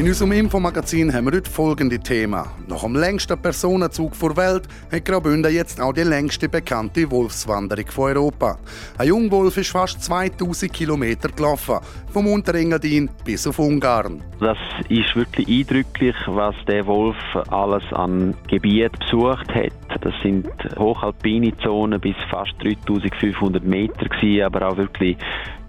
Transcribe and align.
In 0.00 0.06
unserem 0.06 0.32
Infomagazin 0.32 1.12
haben 1.12 1.26
wir 1.26 1.36
heute 1.36 1.50
folgende 1.50 1.98
Themen. 1.98 2.42
Nach 2.68 2.80
dem 2.84 2.96
längsten 2.96 3.38
Personenzug 3.38 4.18
der 4.18 4.34
Welt 4.34 4.66
hat 4.90 5.04
Graubünden 5.04 5.52
jetzt 5.52 5.78
auch 5.78 5.92
die 5.92 6.00
längste 6.00 6.48
bekannte 6.48 7.10
Wolfswanderung 7.10 7.86
von 7.88 8.16
Europa. 8.16 8.56
Ein 8.96 9.08
Jungwolf 9.08 9.58
ist 9.58 9.72
fast 9.72 10.02
2000 10.02 10.72
Kilometer 10.72 11.28
gelaufen, 11.28 11.80
vom 12.14 12.28
Unterengadin 12.28 13.10
bis 13.26 13.46
auf 13.46 13.58
Ungarn. 13.58 14.22
Das 14.40 14.56
ist 14.88 15.14
wirklich 15.14 15.46
eindrücklich, 15.46 16.16
was 16.28 16.54
der 16.66 16.86
Wolf 16.86 17.18
alles 17.50 17.84
an 17.92 18.34
Gebiet 18.48 18.98
besucht 19.00 19.54
hat. 19.54 20.00
Das 20.00 20.14
sind 20.22 20.48
hochalpine 20.78 21.52
Zonen 21.58 22.00
bis 22.00 22.16
fast 22.30 22.52
3500 22.62 23.62
Meter 23.62 24.06
aber 24.46 24.66
auch 24.66 24.78
wirklich 24.78 25.18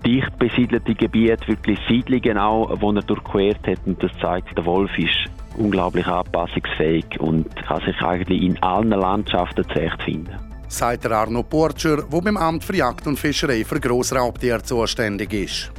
dicht 0.05 0.37
besiedelte 0.39 0.95
Gebiete, 0.95 1.47
wirklich 1.47 1.79
Siedlungen 1.87 2.37
auch, 2.37 2.77
die 2.77 2.97
er 2.97 3.01
durchquert 3.01 3.67
hat. 3.67 3.79
Und 3.85 4.01
das 4.01 4.11
zeigt, 4.21 4.57
der 4.57 4.65
Wolf 4.65 4.97
ist 4.97 5.29
unglaublich 5.57 6.07
anpassungsfähig 6.07 7.19
und 7.19 7.55
kann 7.55 7.81
sich 7.85 7.99
eigentlich 8.01 8.41
in 8.41 8.61
allen 8.63 8.89
Landschaften 8.89 9.63
zurechtfinden. 9.63 10.35
Sagt 10.67 11.05
Arno 11.05 11.43
Porcher, 11.43 11.97
der 11.97 12.21
beim 12.21 12.37
Amt 12.37 12.63
für 12.63 12.75
Jagd 12.75 13.05
und 13.05 13.19
Fischerei 13.19 13.65
für 13.65 13.79
Grossraubtiere 13.79 14.63
zuständig 14.63 15.33
ist. 15.33 15.71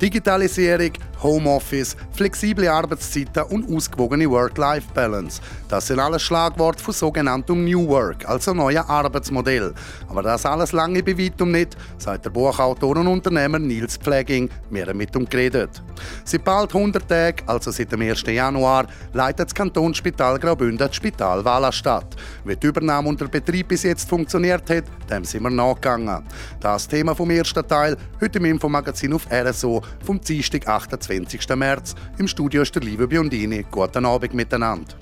Digitalisierung, 0.00 0.92
Homeoffice, 1.22 1.96
flexible 2.12 2.68
Arbeitszeiten 2.68 3.44
und 3.44 3.74
ausgewogene 3.74 4.30
Work-Life-Balance. 4.30 5.40
Das 5.68 5.86
sind 5.86 5.98
alles 5.98 6.22
Schlagworte 6.22 6.84
von 6.84 6.92
sogenanntem 6.92 7.64
New 7.64 7.88
Work, 7.88 8.28
also 8.28 8.52
neuen 8.52 8.84
Arbeitsmodell. 8.84 9.72
Aber 10.08 10.22
das 10.22 10.44
alles 10.44 10.72
lange 10.72 11.02
bei 11.02 11.16
weitem 11.18 11.52
nicht, 11.52 11.76
sagt 11.96 12.26
der 12.26 12.30
Buchautor 12.30 12.96
und 12.98 13.06
Unternehmer 13.06 13.58
Nils 13.58 13.96
Pfleging. 13.96 14.50
Haben 14.70 14.98
mit 14.98 15.16
ihm 15.16 15.24
geredet. 15.24 15.82
Seit 16.24 16.44
bald 16.44 16.74
100 16.74 17.08
Tagen, 17.08 17.42
also 17.46 17.70
seit 17.70 17.90
dem 17.90 18.02
1. 18.02 18.22
Januar, 18.26 18.86
leitet 19.14 19.46
das 19.46 19.54
Kantonsspital 19.54 20.38
Graubünden 20.38 20.78
das 20.78 20.94
Spital 20.94 21.44
Wallerstadt. 21.44 22.14
Wie 22.44 22.54
die 22.54 22.66
Übernahme 22.66 23.08
und 23.08 23.20
der 23.20 23.28
Betrieb 23.28 23.68
bis 23.68 23.84
jetzt 23.84 24.08
funktioniert 24.08 24.68
hat, 24.68 24.84
dem 25.10 25.24
sind 25.24 25.42
wir 25.42 25.50
nachgegangen. 25.50 26.22
Das 26.60 26.86
Thema 26.86 27.14
vom 27.14 27.30
ersten 27.30 27.66
Teil, 27.66 27.96
heute 28.20 28.38
im 28.38 28.44
Infomagazin 28.44 29.14
auf 29.14 29.26
RSO 29.32 29.82
vom 30.04 30.20
Dienstag, 30.20 30.66
28. 30.66 31.48
März. 31.56 31.94
Im 32.18 32.28
Studio 32.28 32.62
ist 32.62 32.74
der 32.74 32.82
liebe 32.82 33.06
Biondini. 33.06 33.64
Guten 33.70 34.06
Abend 34.06 34.34
miteinander. 34.34 34.94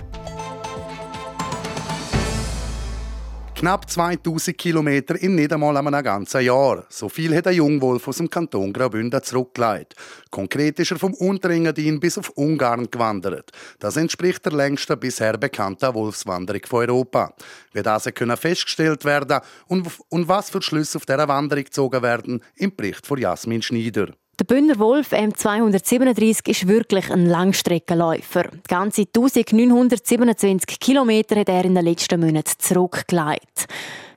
Knapp 3.57 3.89
2000 3.89 4.57
Kilometer 4.57 5.15
in 5.15 5.35
nicht 5.35 5.53
einmal 5.53 5.77
einem 5.77 6.03
ganzen 6.03 6.41
Jahr. 6.41 6.85
So 6.89 7.07
viel 7.07 7.33
hat 7.33 7.47
ein 7.47 7.55
Jungwolf 7.55 8.05
aus 8.05 8.17
dem 8.17 8.29
Kanton 8.29 8.73
Graubünden 8.73 9.23
zurückgelegt. 9.23 9.95
Konkret 10.29 10.77
ist 10.79 10.91
er 10.91 10.99
vom 10.99 11.13
Unterengadin 11.13 12.01
bis 12.01 12.17
auf 12.17 12.31
Ungarn 12.35 12.91
gewandert. 12.91 13.51
Das 13.79 13.95
entspricht 13.95 14.43
der 14.43 14.51
längsten 14.51 14.99
bisher 14.99 15.37
bekannten 15.37 15.93
Wolfswanderung 15.93 16.61
von 16.67 16.81
Europa. 16.81 17.33
Wie 17.71 17.81
das 17.81 18.03
können 18.13 18.35
festgestellt 18.35 19.05
werden 19.05 19.39
und, 19.67 19.87
und 20.09 20.27
was 20.27 20.49
für 20.49 20.61
Schlüsse 20.61 20.97
auf 20.97 21.05
dieser 21.05 21.29
Wanderung 21.29 21.63
gezogen 21.63 22.03
werden, 22.03 22.43
im 22.55 22.75
Bericht 22.75 23.07
von 23.07 23.17
Jasmin 23.17 23.61
Schneider. 23.61 24.09
Der 24.37 24.43
Bündner 24.43 24.77
Wolf 24.79 25.13
M237 25.13 26.49
ist 26.49 26.67
wirklich 26.67 27.09
ein 27.09 27.25
Langstreckenläufer. 27.25 28.49
Ganze 28.67 29.03
1927 29.03 30.77
Kilometer 30.77 31.39
hat 31.39 31.47
er 31.47 31.63
in 31.63 31.73
den 31.73 31.85
letzten 31.85 32.19
Monaten 32.19 32.51
zurückgelegt. 32.57 33.67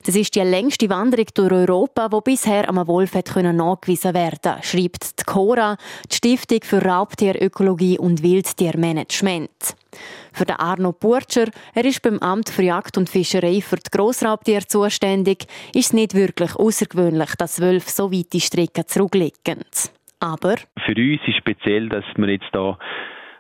Das 0.05 0.17
ist 0.17 0.35
die 0.35 0.41
längste 0.41 0.91
Wanderung 0.91 1.27
durch 1.35 1.53
Europa, 1.53 2.09
die 2.09 2.21
bisher 2.25 2.69
einem 2.69 2.89
Wolf 2.89 3.15
hat 3.15 3.37
nachgewiesen 3.37 4.13
werden 4.13 4.61
schreibt 4.63 5.21
die 5.21 5.25
CORA, 5.25 5.77
die 6.11 6.17
Stiftung 6.17 6.61
für 6.65 6.85
Raubtierökologie 6.85 7.99
und 7.99 8.21
Wildtiermanagement. 8.21 9.77
Für 10.33 10.47
den 10.47 10.57
Arno 10.57 10.93
Burtscher, 10.93 11.47
er 11.75 11.85
ist 11.85 12.03
beim 12.03 12.19
Amt 12.19 12.49
für 12.49 12.63
Jagd 12.63 12.99
und 12.99 13.09
Fischerei 13.09 13.61
für 13.61 13.77
die 13.77 13.91
Grossraubtiere 13.93 14.67
zuständig, 14.67 15.47
ist 15.75 15.87
es 15.87 15.93
nicht 15.93 16.15
wirklich 16.15 16.57
außergewöhnlich, 16.57 17.37
dass 17.37 17.61
Wölfe 17.61 17.91
so 17.91 18.11
weite 18.11 18.41
Strecken 18.41 18.85
zurücklegen. 18.89 19.65
Aber 20.21 20.57
für 20.85 20.95
uns 20.97 21.21
ist 21.27 21.37
speziell, 21.37 21.89
dass 21.89 22.05
wir 22.17 22.29
jetzt 22.29 22.49
da 22.53 22.79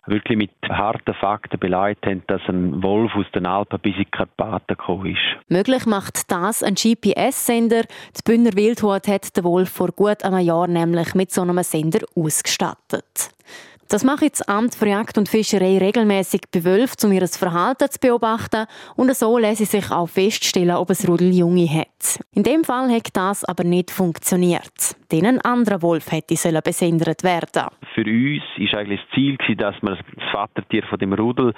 wirklich 0.07 0.39
mit 0.39 0.51
harten 0.69 1.15
Fakten 1.15 1.59
beleidigt 1.59 2.07
haben, 2.07 2.23
dass 2.27 2.41
ein 2.49 2.83
Wolf 2.83 3.15
aus 3.15 3.27
den 3.35 3.47
Alpen 3.47 3.79
bis 3.81 3.95
in 3.97 4.05
die 4.05 4.11
Karpaten 4.11 4.77
gekommen 4.77 5.15
ist. 5.15 5.51
Möglich 5.51 5.87
macht 5.87 6.31
das 6.31 6.63
ein 6.63 6.75
GPS-Sender. 6.75 7.83
Die 7.83 8.23
Bündner 8.25 8.55
Wildhut 8.55 9.07
hat 9.07 9.37
den 9.37 9.45
Wolf 9.45 9.71
vor 9.71 9.89
gut 9.93 10.25
einem 10.25 10.41
Jahr 10.41 10.67
nämlich 10.67 11.15
mit 11.15 11.31
so 11.31 11.43
einem 11.43 11.63
Sender 11.63 12.01
ausgestattet. 12.15 13.31
Das 13.91 14.05
mache 14.05 14.27
ich 14.27 14.33
das 14.33 14.43
Amt 14.43 14.75
für 14.75 14.87
Jagd 14.87 15.17
und 15.17 15.31
Fischerei 15.31 15.79
regelmäßig 15.79 16.43
bei 16.53 16.63
Wölfen, 16.63 17.09
um 17.09 17.13
ihr 17.13 17.27
Verhalten 17.27 17.89
zu 17.91 17.99
beobachten 17.99 18.67
und 18.97 19.17
so 19.17 19.39
lässt 19.39 19.65
sich 19.65 19.91
auch 19.91 20.11
feststellen, 20.11 20.77
ob 20.77 20.91
es 20.91 21.09
Rudel 21.09 21.33
Junge 21.33 21.67
hat. 21.67 22.21
In 22.35 22.43
dem 22.43 22.65
Fall 22.65 22.91
hat 22.91 23.09
das 23.15 23.47
aber 23.47 23.65
nicht 23.65 23.91
funktioniert. 23.91 24.95
Denn 25.11 25.25
ein 25.25 25.41
anderer 25.41 25.81
Wolf 25.81 26.13
hätte 26.13 26.35
besendert 26.63 27.25
werden. 27.25 27.69
Für 27.95 28.05
uns 28.05 28.73
war 28.73 28.81
eigentlich 28.81 29.01
das 29.01 29.15
Ziel, 29.15 29.37
dass 29.57 29.75
wir 29.81 29.97
das 29.97 30.31
Vatertier 30.31 30.83
von 30.83 30.99
dem 30.99 31.15
Rudel 31.15 31.55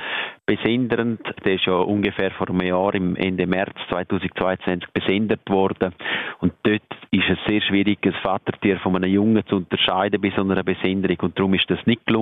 besendern. 0.47 1.19
Der 1.45 1.55
ist 1.55 1.67
ja 1.67 1.73
ungefähr 1.73 2.31
vor 2.31 2.49
einem 2.49 2.61
Jahr, 2.61 2.95
Ende 2.95 3.47
März 3.49 3.75
2022, 3.89 4.89
besendet 4.93 5.41
worden. 5.49 5.93
Und 6.39 6.53
dort 6.63 6.83
ist 7.11 7.29
es 7.29 7.39
sehr 7.49 7.61
schwierig, 7.61 7.99
das 8.03 8.15
Vatertier 8.23 8.79
von 8.79 8.95
einem 8.95 9.13
Jungen 9.13 9.45
zu 9.49 9.57
unterscheiden 9.57 10.21
bei 10.21 10.33
so 10.37 10.43
einer 10.43 10.63
Besenderung. 10.63 11.19
Und 11.21 11.39
darum 11.39 11.55
ist 11.55 11.69
das 11.69 11.85
nicht 11.87 12.07
gelungen. 12.07 12.20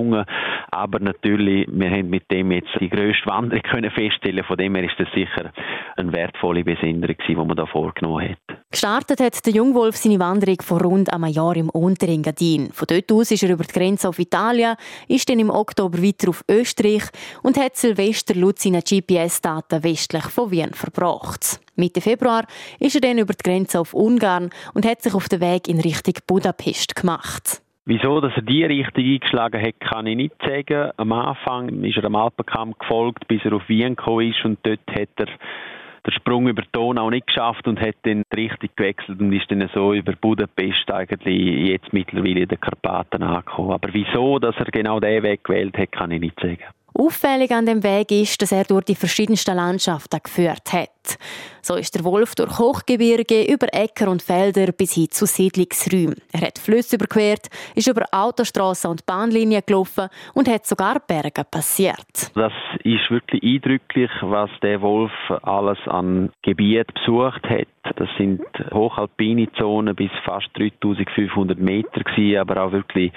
Aber 0.71 0.99
natürlich, 0.99 1.67
wir 1.69 1.89
haben 1.89 2.09
mit 2.09 2.29
dem 2.31 2.51
jetzt 2.51 2.69
die 2.79 2.89
grösste 2.89 3.25
Wanderung 3.25 3.63
können 3.69 3.91
feststellen. 3.91 4.43
Von 4.43 4.57
dem 4.57 4.75
her 4.75 4.83
ist 4.83 4.99
das 4.99 5.07
sicher 5.13 5.51
eine 5.97 6.13
wertvolle 6.13 6.63
Besenderung, 6.63 7.15
die 7.27 7.35
man 7.35 7.55
da 7.55 7.65
vorgenommen 7.65 8.29
hat. 8.29 8.57
Gestartet 8.71 9.19
hat 9.19 9.45
der 9.45 9.53
Jungwolf 9.53 9.97
seine 9.97 10.19
Wanderung 10.19 10.61
vor 10.61 10.81
rund 10.81 11.11
einem 11.11 11.25
Jahr 11.25 11.55
im 11.55 11.69
Unterengadin. 11.69 12.71
Von 12.71 12.87
dort 12.87 13.11
aus 13.11 13.31
ist 13.31 13.43
er 13.43 13.51
über 13.51 13.63
die 13.63 13.73
Grenze 13.73 14.07
auf 14.07 14.19
Italien, 14.19 14.75
ist 15.07 15.27
dann 15.29 15.39
im 15.39 15.49
Oktober 15.49 16.01
weiter 16.01 16.29
auf 16.29 16.43
Österreich 16.49 17.03
und 17.41 17.57
hat 17.57 17.75
Silvester 17.75 18.35
laut 18.35 18.59
seinen 18.59 18.81
GPS-Daten 18.81 19.83
westlich 19.83 20.25
von 20.25 20.51
Wien 20.51 20.73
verbracht. 20.73 21.59
Mitte 21.75 22.01
Februar 22.01 22.45
ist 22.79 22.95
er 22.95 23.01
dann 23.01 23.17
über 23.17 23.33
die 23.33 23.43
Grenze 23.43 23.79
auf 23.79 23.93
Ungarn 23.93 24.49
und 24.73 24.85
hat 24.85 25.01
sich 25.01 25.13
auf 25.13 25.29
den 25.29 25.41
Weg 25.41 25.67
in 25.67 25.79
Richtung 25.79 26.15
Budapest 26.27 26.95
gemacht. 26.95 27.61
Wieso, 27.89 28.21
dass 28.21 28.35
er 28.35 28.43
die 28.43 28.63
Richtung 28.63 29.03
eingeschlagen 29.03 29.59
hat, 29.59 29.79
kann 29.79 30.05
ich 30.05 30.15
nicht 30.15 30.35
sagen. 30.45 30.91
Am 30.97 31.11
Anfang 31.11 31.83
ist 31.83 31.97
er 31.97 32.05
am 32.05 32.15
Alpenkamm 32.15 32.75
gefolgt, 32.77 33.27
bis 33.27 33.43
er 33.43 33.53
auf 33.53 33.67
Wien 33.67 33.95
gekommen 33.95 34.29
ist 34.29 34.45
und 34.45 34.59
dort 34.61 34.79
hat 34.91 35.09
er 35.15 35.25
den 35.25 36.13
Sprung 36.13 36.47
über 36.47 36.61
die 36.61 36.69
Donau 36.71 37.09
nicht 37.09 37.25
geschafft 37.25 37.67
und 37.67 37.81
hat 37.81 37.95
dann 38.03 38.21
die 38.31 38.41
Richtung 38.41 38.69
gewechselt 38.75 39.19
und 39.19 39.33
ist 39.33 39.49
dann 39.49 39.67
so 39.73 39.91
über 39.95 40.13
Budapest 40.13 40.91
eigentlich 40.91 41.67
jetzt 41.67 41.91
mittlerweile 41.91 42.41
in 42.41 42.47
den 42.47 42.59
Karpaten 42.59 43.23
angekommen. 43.23 43.71
Aber 43.71 43.89
wieso, 43.91 44.37
dass 44.37 44.55
er 44.57 44.65
genau 44.65 44.99
diesen 44.99 45.23
Weg 45.23 45.43
gewählt 45.43 45.75
hat, 45.75 45.91
kann 45.91 46.11
ich 46.11 46.21
nicht 46.21 46.39
sagen. 46.39 46.65
Auffällig 46.93 47.51
an 47.51 47.65
dem 47.65 47.83
Weg 47.83 48.11
ist, 48.11 48.41
dass 48.41 48.51
er 48.51 48.63
durch 48.63 48.85
die 48.85 48.95
verschiedensten 48.95 49.55
Landschaften 49.55 50.19
geführt 50.23 50.73
hat. 50.73 51.17
So 51.61 51.75
ist 51.75 51.95
der 51.95 52.03
Wolf 52.03 52.35
durch 52.35 52.57
Hochgebirge, 52.57 53.43
über 53.43 53.67
Äcker 53.73 54.09
und 54.09 54.21
Felder 54.21 54.71
bis 54.71 54.93
hin 54.93 55.09
zu 55.09 55.25
Siedlungsräumen. 55.25 56.15
Er 56.31 56.41
hat 56.41 56.59
Flüsse 56.59 56.95
überquert, 56.95 57.47
ist 57.75 57.87
über 57.87 58.05
Autostraßen 58.11 58.89
und 58.89 59.05
Bahnlinien 59.05 59.61
gelaufen 59.65 60.09
und 60.33 60.47
hat 60.47 60.65
sogar 60.65 60.99
Berge 60.99 61.43
passiert. 61.43 62.31
Das 62.35 62.53
ist 62.83 63.09
wirklich 63.09 63.43
eindrücklich, 63.43 64.11
was 64.21 64.49
der 64.61 64.81
Wolf 64.81 65.11
alles 65.43 65.79
an 65.85 66.31
Gebiet 66.41 66.93
besucht 66.93 67.43
hat. 67.43 67.67
Das 67.95 68.09
sind 68.17 68.41
hochalpine 68.71 69.51
Zonen 69.53 69.95
bis 69.95 70.11
fast 70.25 70.49
3500 70.55 71.57
Meter 71.57 72.01
aber 72.39 72.63
auch 72.63 72.71
wirklich 72.71 73.11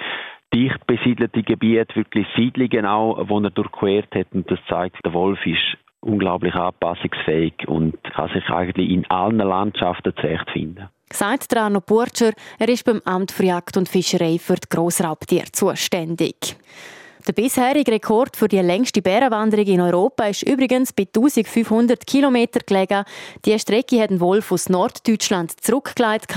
dicht 0.53 0.85
besiedelte 0.87 1.43
Gebiete, 1.43 1.95
wirklich 1.95 2.27
Siedlungen 2.35 2.85
auch, 2.85 3.25
die 3.25 3.45
er 3.45 3.49
durchquert 3.49 4.13
hat. 4.15 4.27
Und 4.31 4.49
das 4.49 4.59
zeigt, 4.69 4.97
der 5.03 5.13
Wolf 5.13 5.39
ist 5.45 5.77
unglaublich 6.01 6.53
anpassungsfähig 6.53 7.53
und 7.67 7.95
kann 8.03 8.29
sich 8.29 8.47
eigentlich 8.49 8.89
in 8.89 9.09
allen 9.09 9.37
Landschaften 9.37 10.13
zurechtfinden. 10.15 10.89
Sagt 11.11 11.55
Arno 11.55 11.79
Burtscher, 11.79 12.31
er 12.59 12.69
ist 12.69 12.85
beim 12.85 13.01
Amt 13.05 13.31
für 13.31 13.45
Jagd 13.45 13.77
und 13.77 13.87
Fischerei 13.87 14.37
für 14.39 14.55
die 14.55 14.69
Grossraubtiere 14.69 15.51
zuständig. 15.51 16.55
Der 17.25 17.33
bisherige 17.33 17.93
Rekord 17.93 18.35
für 18.35 18.49
die 18.49 18.59
längste 18.59 19.01
Bärenwanderung 19.01 19.65
in 19.65 19.79
Europa 19.79 20.25
ist 20.25 20.43
übrigens 20.43 20.91
bei 20.91 21.03
1500 21.03 22.05
Kilometern 22.05 22.63
gelegen. 22.65 23.05
Die 23.45 23.57
Strecke 23.57 24.01
hat 24.01 24.09
ein 24.09 24.19
Wolf 24.19 24.51
aus 24.51 24.67
Norddeutschland 24.67 25.51
zurückgelegt, 25.61 26.35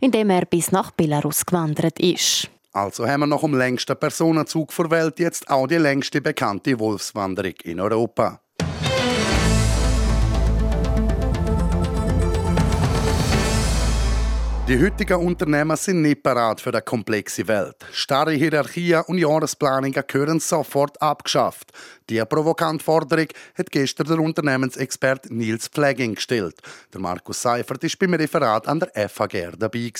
indem 0.00 0.28
er 0.28 0.44
bis 0.44 0.72
nach 0.72 0.90
Belarus 0.90 1.46
gewandert 1.46 1.98
ist. 2.00 2.50
Also 2.76 3.08
haben 3.08 3.20
wir 3.20 3.26
noch 3.26 3.42
um 3.42 3.54
längsten 3.54 3.96
Personenzug 3.96 4.70
der 4.76 4.90
Welt 4.90 5.18
jetzt 5.18 5.48
auch 5.48 5.66
die 5.66 5.76
längste 5.78 6.20
bekannte 6.20 6.78
Wolfswanderung 6.78 7.54
in 7.64 7.80
Europa. 7.80 8.38
Die 14.68 14.78
heutigen 14.78 15.26
Unternehmen 15.26 15.76
sind 15.78 16.02
nicht 16.02 16.22
parat 16.22 16.60
für 16.60 16.68
eine 16.68 16.82
komplexe 16.82 17.48
Welt. 17.48 17.76
Starre 17.92 18.32
Hierarchien 18.32 19.04
und 19.06 19.16
Jahresplanungen 19.16 20.04
gehören 20.06 20.40
sofort 20.40 21.00
abgeschafft. 21.00 21.72
Diese 22.10 22.26
provokante 22.26 22.84
Forderung 22.84 23.28
hat 23.56 23.70
gestern 23.70 24.08
der 24.08 24.18
Unternehmensexperte 24.18 25.32
Nils 25.32 25.68
Pflegging 25.68 26.16
gestellt. 26.16 26.60
Der 26.92 27.00
Markus 27.00 27.40
Seifert 27.40 27.82
war 27.82 27.90
beim 27.98 28.14
Referat 28.14 28.68
an 28.68 28.80
der 28.80 29.08
FHGR 29.08 29.52
dabei. 29.52 29.92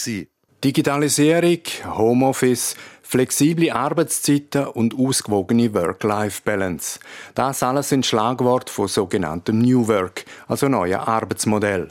Digitalisierung, 0.65 1.61
Homeoffice, 1.85 2.77
flexible 3.03 3.71
Arbeitszeiten 3.71 4.67
und 4.67 4.99
ausgewogene 4.99 5.73
Work-Life-Balance. 5.75 6.99
Das 7.35 7.63
alles 7.63 7.91
sind 7.91 8.07
Schlagworte 8.07 8.73
von 8.73 8.89
sogenanntem 8.89 9.59
New 9.59 9.87
Work, 9.87 10.25
also 10.49 10.69
neuen 10.69 10.95
Arbeitsmodell. 10.99 11.89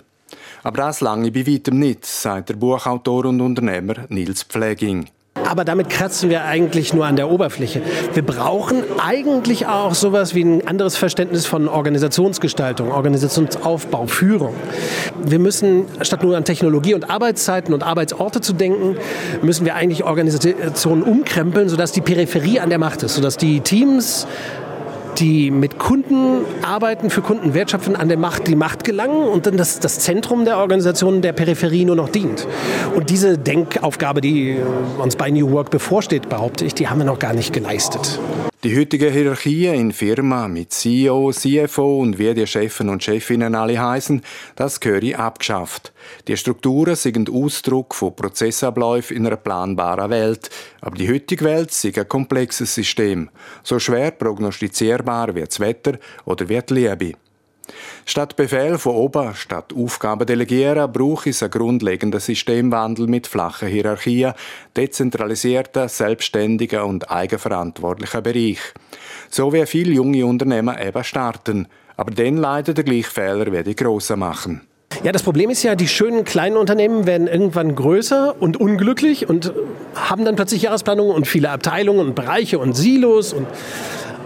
Aber 0.63 0.77
das 0.77 1.01
lange 1.01 1.31
bei 1.31 1.45
weitem 1.45 1.77
nicht, 1.77 2.05
sagt 2.05 2.49
der 2.49 2.55
Buchautor 2.55 3.25
und 3.25 3.39
Unternehmer 3.39 4.07
Nils 4.09 4.43
Pfleging. 4.43 5.07
Aber 5.43 5.65
damit 5.65 5.89
kratzen 5.89 6.29
wir 6.29 6.45
eigentlich 6.45 6.93
nur 6.93 7.05
an 7.05 7.17
der 7.17 7.29
Oberfläche. 7.29 7.81
Wir 8.13 8.23
brauchen 8.23 8.83
eigentlich 8.99 9.67
auch 9.67 9.93
sowas 9.93 10.33
wie 10.33 10.43
ein 10.43 10.65
anderes 10.65 10.95
Verständnis 10.95 11.45
von 11.45 11.67
Organisationsgestaltung, 11.67 12.91
Organisationsaufbau, 12.91 14.07
Führung. 14.07 14.55
Wir 15.25 15.39
müssen, 15.39 15.85
statt 16.01 16.23
nur 16.23 16.37
an 16.37 16.45
Technologie 16.45 16.93
und 16.93 17.09
Arbeitszeiten 17.09 17.73
und 17.73 17.83
Arbeitsorte 17.83 18.39
zu 18.39 18.53
denken, 18.53 18.97
müssen 19.41 19.65
wir 19.65 19.75
eigentlich 19.75 20.05
Organisationen 20.05 21.03
umkrempeln, 21.03 21.67
sodass 21.67 21.91
die 21.91 22.01
Peripherie 22.01 22.61
an 22.61 22.69
der 22.69 22.79
Macht 22.79 23.03
ist, 23.03 23.15
sodass 23.15 23.35
die 23.35 23.59
Teams 23.59 24.27
die 25.19 25.51
mit 25.51 25.79
Kunden 25.79 26.45
arbeiten, 26.61 27.09
für 27.09 27.21
Kunden 27.21 27.53
wertschöpfen, 27.53 27.95
an 27.95 28.07
der 28.07 28.17
Macht 28.17 28.47
die 28.47 28.55
Macht 28.55 28.83
gelangen 28.83 29.27
und 29.27 29.45
dann 29.45 29.57
das, 29.57 29.79
das 29.79 29.99
Zentrum 29.99 30.45
der 30.45 30.57
Organisation 30.57 31.21
der 31.21 31.33
Peripherie 31.33 31.85
nur 31.85 31.95
noch 31.95 32.09
dient. 32.09 32.47
Und 32.95 33.09
diese 33.09 33.37
Denkaufgabe, 33.37 34.21
die 34.21 34.57
uns 34.97 35.15
bei 35.15 35.29
New 35.29 35.51
Work 35.51 35.69
bevorsteht, 35.71 36.29
behaupte 36.29 36.65
ich, 36.65 36.73
die 36.73 36.87
haben 36.87 36.99
wir 36.99 37.05
noch 37.05 37.19
gar 37.19 37.33
nicht 37.33 37.53
geleistet. 37.53 38.19
Die 38.63 38.75
heutige 38.75 39.11
Hierarchie 39.11 39.67
in 39.67 39.91
Firma 39.91 40.47
mit 40.47 40.71
CEO, 40.71 41.31
CFO 41.31 41.99
und 41.99 42.17
wie 42.17 42.33
die 42.33 42.47
Chefen 42.47 42.89
und 42.89 43.03
Chefinnen 43.03 43.53
alle 43.53 43.79
heißen, 43.79 44.21
das 44.55 44.79
gehöre 44.79 45.19
abgeschafft. 45.19 45.93
Die 46.27 46.35
Strukturen 46.35 46.95
sind 46.95 47.29
Ausdruck 47.29 47.93
von 47.93 48.15
Prozessabläufen 48.15 49.17
in 49.17 49.27
einer 49.27 49.35
planbaren 49.35 50.09
Welt. 50.09 50.49
Aber 50.81 50.95
die 50.95 51.07
heutige 51.07 51.45
Welt 51.45 51.69
ist 51.69 51.85
ein 51.85 52.07
komplexes 52.07 52.73
System. 52.73 53.29
So 53.61 53.77
schwer 53.77 54.11
prognostizierbar 54.11 55.35
wie 55.35 55.43
das 55.43 55.59
Wetter 55.59 55.99
oder 56.23 56.49
wie 56.49 56.61
die 56.61 56.73
Liebe. 56.73 57.24
Statt 58.05 58.35
Befehl 58.35 58.77
von 58.77 58.95
oben, 58.95 59.33
statt 59.35 59.73
Aufgaben 59.75 60.25
delegieren, 60.25 60.91
braucht 60.91 61.27
es 61.27 61.43
einen 61.43 61.51
grundlegenden 61.51 62.19
Systemwandel 62.19 63.07
mit 63.07 63.27
flachen 63.27 63.67
Hierarchien, 63.67 64.33
dezentralisierten, 64.75 65.87
selbstständigen 65.87 66.81
und 66.81 67.09
eigenverantwortlichen 67.09 68.23
Bereich. 68.23 68.59
So 69.29 69.53
wie 69.53 69.65
viele 69.65 69.93
junge 69.93 70.25
Unternehmen 70.25 70.77
eben 70.79 71.03
starten. 71.03 71.67
Aber 71.97 72.11
dann 72.11 72.37
leider 72.37 72.73
der 72.73 72.83
gleiche 72.83 73.09
Fehler 73.09 73.51
wie 73.51 73.63
die 73.63 73.75
Grossen 73.75 74.19
machen. 74.19 74.61
Ja, 75.03 75.11
das 75.11 75.23
Problem 75.23 75.49
ist 75.49 75.61
ja, 75.63 75.75
die 75.75 75.87
schönen 75.87 76.23
kleinen 76.23 76.57
Unternehmen 76.57 77.05
werden 77.05 77.27
irgendwann 77.27 77.75
größer 77.75 78.35
und 78.39 78.57
unglücklich 78.57 79.27
und 79.27 79.53
haben 79.93 80.25
dann 80.25 80.35
plötzlich 80.35 80.63
Jahresplanungen 80.63 81.13
und 81.13 81.27
viele 81.27 81.49
Abteilungen 81.49 82.07
und 82.07 82.15
Bereiche 82.15 82.59
und 82.59 82.73
Silos 82.73 83.33
und 83.33 83.45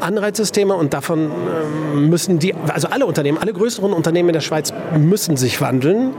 Anreizsysteme 0.01 0.75
und 0.75 0.93
davon 0.93 1.31
ähm, 1.31 2.09
müssen 2.09 2.39
die, 2.39 2.53
also 2.53 2.87
alle 2.87 3.05
Unternehmen, 3.05 3.37
alle 3.37 3.53
größeren 3.53 3.93
Unternehmen 3.93 4.29
in 4.29 4.33
der 4.33 4.41
Schweiz 4.41 4.73
müssen 4.97 5.37
sich 5.37 5.61
wandeln, 5.61 6.13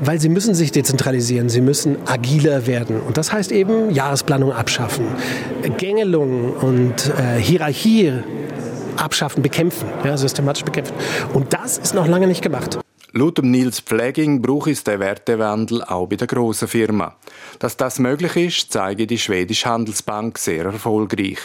weil 0.00 0.20
sie 0.20 0.28
müssen 0.28 0.54
sich 0.54 0.72
dezentralisieren, 0.72 1.48
sie 1.48 1.60
müssen 1.60 1.96
agiler 2.06 2.66
werden. 2.66 3.00
Und 3.00 3.16
das 3.16 3.32
heißt 3.32 3.52
eben 3.52 3.90
Jahresplanung 3.90 4.52
abschaffen, 4.52 5.06
Gängelung 5.78 6.52
und 6.52 7.12
äh, 7.18 7.40
Hierarchie 7.40 8.12
abschaffen, 8.96 9.42
bekämpfen, 9.42 9.88
ja, 10.04 10.16
systematisch 10.16 10.64
bekämpfen. 10.64 10.94
Und 11.32 11.52
das 11.52 11.78
ist 11.78 11.94
noch 11.94 12.06
lange 12.06 12.26
nicht 12.26 12.42
gemacht. 12.42 12.78
Laut 13.16 13.38
Nils 13.44 13.78
Pfleging 13.78 14.42
braucht 14.42 14.70
es 14.70 14.82
den 14.82 14.98
Wertewandel 14.98 15.84
auch 15.84 16.08
bei 16.08 16.16
der 16.16 16.26
grossen 16.26 16.66
Firma. 16.66 17.14
Dass 17.60 17.76
das 17.76 18.00
möglich 18.00 18.34
ist, 18.34 18.72
zeige 18.72 19.06
die 19.06 19.18
Schwedische 19.18 19.68
Handelsbank 19.68 20.36
sehr 20.36 20.64
erfolgreich. 20.64 21.38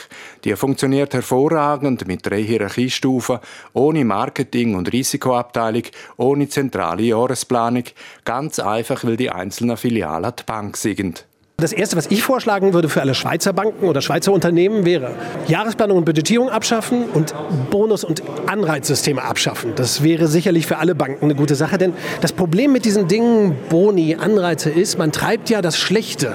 Die 0.43 0.55
funktioniert 0.55 1.13
hervorragend 1.13 2.07
mit 2.07 2.25
drei 2.25 2.41
Hierarchiestufen, 2.41 3.37
ohne 3.73 4.03
Marketing- 4.03 4.73
und 4.73 4.91
Risikoabteilung, 4.91 5.83
ohne 6.17 6.49
zentrale 6.49 7.03
Jahresplanung, 7.03 7.83
ganz 8.25 8.57
einfach, 8.57 9.03
weil 9.03 9.17
die 9.17 9.29
einzelnen 9.29 9.77
Filialen 9.77 10.33
die 10.39 10.43
Bank 10.47 10.75
sind. 10.75 11.28
Das 11.59 11.73
Erste, 11.73 11.97
was 11.97 12.07
ich 12.07 12.23
vorschlagen 12.23 12.73
würde 12.73 12.87
für 12.87 13.01
alle 13.01 13.13
Schweizer 13.13 13.51
Banken 13.51 13.85
oder 13.87 14.01
Schweizer 14.01 14.31
Unternehmen, 14.31 14.85
wäre 14.85 15.11
Jahresplanung 15.47 15.97
und 15.97 16.05
Budgetierung 16.05 16.49
abschaffen 16.49 17.05
und 17.13 17.33
Bonus- 17.69 18.05
und 18.05 18.23
Anreizsysteme 18.47 19.21
abschaffen. 19.21 19.73
Das 19.75 20.01
wäre 20.01 20.27
sicherlich 20.27 20.67
für 20.67 20.77
alle 20.77 20.95
Banken 20.95 21.25
eine 21.25 21.35
gute 21.35 21.55
Sache, 21.55 21.77
denn 21.77 21.93
das 22.21 22.31
Problem 22.31 22.71
mit 22.71 22.85
diesen 22.85 23.09
Dingen, 23.09 23.57
Boni, 23.69 24.15
Anreize, 24.15 24.69
ist, 24.69 24.97
man 24.97 25.11
treibt 25.11 25.49
ja 25.49 25.61
das 25.61 25.77
Schlechte, 25.77 26.33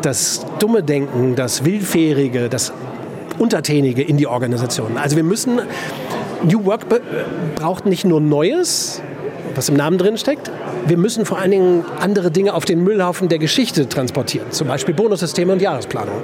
das 0.00 0.46
dumme 0.58 0.82
Denken, 0.82 1.34
das 1.34 1.64
Willfährige, 1.64 2.48
das 2.48 2.72
Untertänige 3.38 4.02
in 4.02 4.16
die 4.16 4.26
Organisation. 4.26 4.96
Also 4.96 5.16
wir 5.16 5.24
müssen, 5.24 5.60
New 6.44 6.64
Work 6.64 6.86
braucht 7.56 7.84
nicht 7.84 8.04
nur 8.04 8.20
Neues, 8.20 9.02
was 9.56 9.68
im 9.68 9.76
Namen 9.76 9.98
drin 9.98 10.18
steckt, 10.18 10.50
wir 10.86 10.96
müssen 10.96 11.26
vor 11.26 11.38
allen 11.38 11.50
Dingen 11.50 11.84
andere 12.00 12.30
Dinge 12.30 12.54
auf 12.54 12.64
den 12.64 12.82
Müllhaufen 12.82 13.28
der 13.28 13.38
Geschichte 13.38 13.88
transportieren, 13.88 14.50
zum 14.50 14.68
Beispiel 14.68 14.94
Bonussysteme 14.94 15.52
und 15.52 15.62
Jahresplanung. 15.62 16.22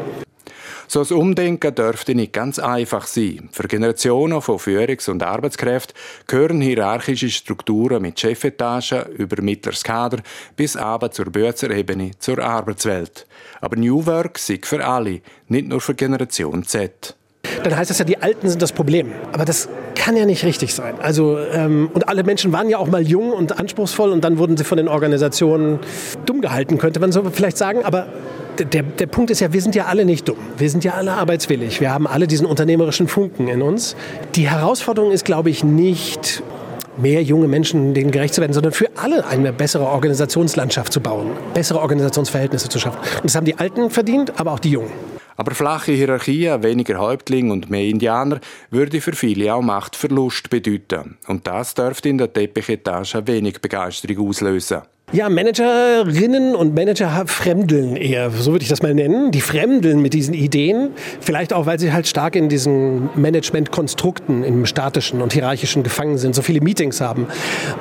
So 0.92 1.02
ein 1.02 1.12
Umdenken 1.12 1.72
dürfte 1.72 2.16
nicht 2.16 2.32
ganz 2.32 2.58
einfach 2.58 3.06
sein. 3.06 3.48
Für 3.52 3.68
Generationen 3.68 4.42
von 4.42 4.58
Führungs- 4.58 5.08
und 5.08 5.22
Arbeitskräften 5.22 5.94
gehören 6.26 6.60
hierarchische 6.60 7.30
Strukturen 7.30 8.02
mit 8.02 8.18
Chefetagen 8.18 9.04
über 9.16 9.40
mittleres 9.40 9.84
Kader 9.84 10.18
bis 10.56 10.76
aber 10.76 11.12
zur 11.12 11.26
Bürzerebene, 11.26 12.10
zur 12.18 12.40
Arbeitswelt. 12.40 13.28
Aber 13.60 13.76
New 13.76 14.04
Work 14.04 14.38
sei 14.40 14.58
für 14.64 14.84
alle, 14.84 15.20
nicht 15.46 15.68
nur 15.68 15.80
für 15.80 15.94
Generation 15.94 16.64
Z 16.64 17.14
dann 17.62 17.76
heißt 17.76 17.90
das 17.90 17.98
ja, 17.98 18.04
die 18.04 18.18
Alten 18.18 18.48
sind 18.48 18.62
das 18.62 18.72
Problem. 18.72 19.12
Aber 19.32 19.44
das 19.44 19.68
kann 19.94 20.16
ja 20.16 20.24
nicht 20.24 20.44
richtig 20.44 20.74
sein. 20.74 20.94
Also, 21.00 21.38
ähm, 21.38 21.90
und 21.92 22.08
alle 22.08 22.24
Menschen 22.24 22.52
waren 22.52 22.68
ja 22.68 22.78
auch 22.78 22.88
mal 22.88 23.02
jung 23.02 23.32
und 23.32 23.58
anspruchsvoll 23.58 24.10
und 24.10 24.24
dann 24.24 24.38
wurden 24.38 24.56
sie 24.56 24.64
von 24.64 24.78
den 24.78 24.88
Organisationen 24.88 25.78
dumm 26.26 26.40
gehalten, 26.40 26.78
könnte 26.78 27.00
man 27.00 27.12
so 27.12 27.22
vielleicht 27.30 27.58
sagen. 27.58 27.84
Aber 27.84 28.06
der, 28.58 28.82
der 28.82 29.06
Punkt 29.06 29.30
ist 29.30 29.40
ja, 29.40 29.52
wir 29.52 29.62
sind 29.62 29.74
ja 29.74 29.86
alle 29.86 30.04
nicht 30.04 30.28
dumm. 30.28 30.38
Wir 30.58 30.70
sind 30.70 30.84
ja 30.84 30.92
alle 30.92 31.12
arbeitswillig. 31.12 31.80
Wir 31.80 31.92
haben 31.92 32.06
alle 32.06 32.26
diesen 32.26 32.46
unternehmerischen 32.46 33.08
Funken 33.08 33.48
in 33.48 33.62
uns. 33.62 33.96
Die 34.34 34.48
Herausforderung 34.48 35.12
ist, 35.12 35.24
glaube 35.24 35.50
ich, 35.50 35.64
nicht 35.64 36.42
mehr 36.96 37.22
junge 37.22 37.48
Menschen 37.48 37.94
denen 37.94 38.10
gerecht 38.10 38.34
zu 38.34 38.40
werden, 38.40 38.52
sondern 38.52 38.72
für 38.72 38.88
alle 38.96 39.26
eine 39.26 39.52
bessere 39.52 39.86
Organisationslandschaft 39.86 40.92
zu 40.92 41.00
bauen, 41.00 41.30
bessere 41.54 41.80
Organisationsverhältnisse 41.80 42.68
zu 42.68 42.78
schaffen. 42.78 42.98
Und 42.98 43.24
das 43.24 43.34
haben 43.34 43.46
die 43.46 43.58
Alten 43.58 43.90
verdient, 43.90 44.38
aber 44.38 44.52
auch 44.52 44.58
die 44.58 44.70
Jungen. 44.70 44.90
Aber 45.40 45.54
flache 45.54 45.92
Hierarchien, 45.92 46.62
weniger 46.62 46.98
Häuptlinge 46.98 47.50
und 47.50 47.70
mehr 47.70 47.84
Indianer 47.84 48.40
würde 48.68 49.00
für 49.00 49.14
viele 49.14 49.54
auch 49.54 49.62
Machtverlust 49.62 50.50
bedeuten. 50.50 51.16
Und 51.28 51.46
das 51.46 51.72
dürfte 51.72 52.10
in 52.10 52.18
der 52.18 52.30
Teppichetage 52.30 53.26
wenig 53.26 53.58
Begeisterung 53.62 54.28
auslösen. 54.28 54.82
Ja, 55.12 55.30
Managerinnen 55.30 56.54
und 56.54 56.74
Manager 56.74 57.24
fremdeln 57.26 57.96
eher, 57.96 58.30
so 58.30 58.52
würde 58.52 58.64
ich 58.64 58.68
das 58.68 58.82
mal 58.82 58.92
nennen. 58.92 59.30
Die 59.30 59.40
fremdeln 59.40 60.02
mit 60.02 60.12
diesen 60.12 60.34
Ideen, 60.34 60.90
vielleicht 61.22 61.54
auch, 61.54 61.64
weil 61.64 61.80
sie 61.80 61.90
halt 61.90 62.06
stark 62.06 62.36
in 62.36 62.50
diesen 62.50 63.08
Managementkonstrukten, 63.14 64.44
im 64.44 64.66
statischen 64.66 65.22
und 65.22 65.32
hierarchischen 65.32 65.82
gefangen 65.82 66.18
sind, 66.18 66.34
so 66.34 66.42
viele 66.42 66.60
Meetings 66.60 67.00
haben 67.00 67.26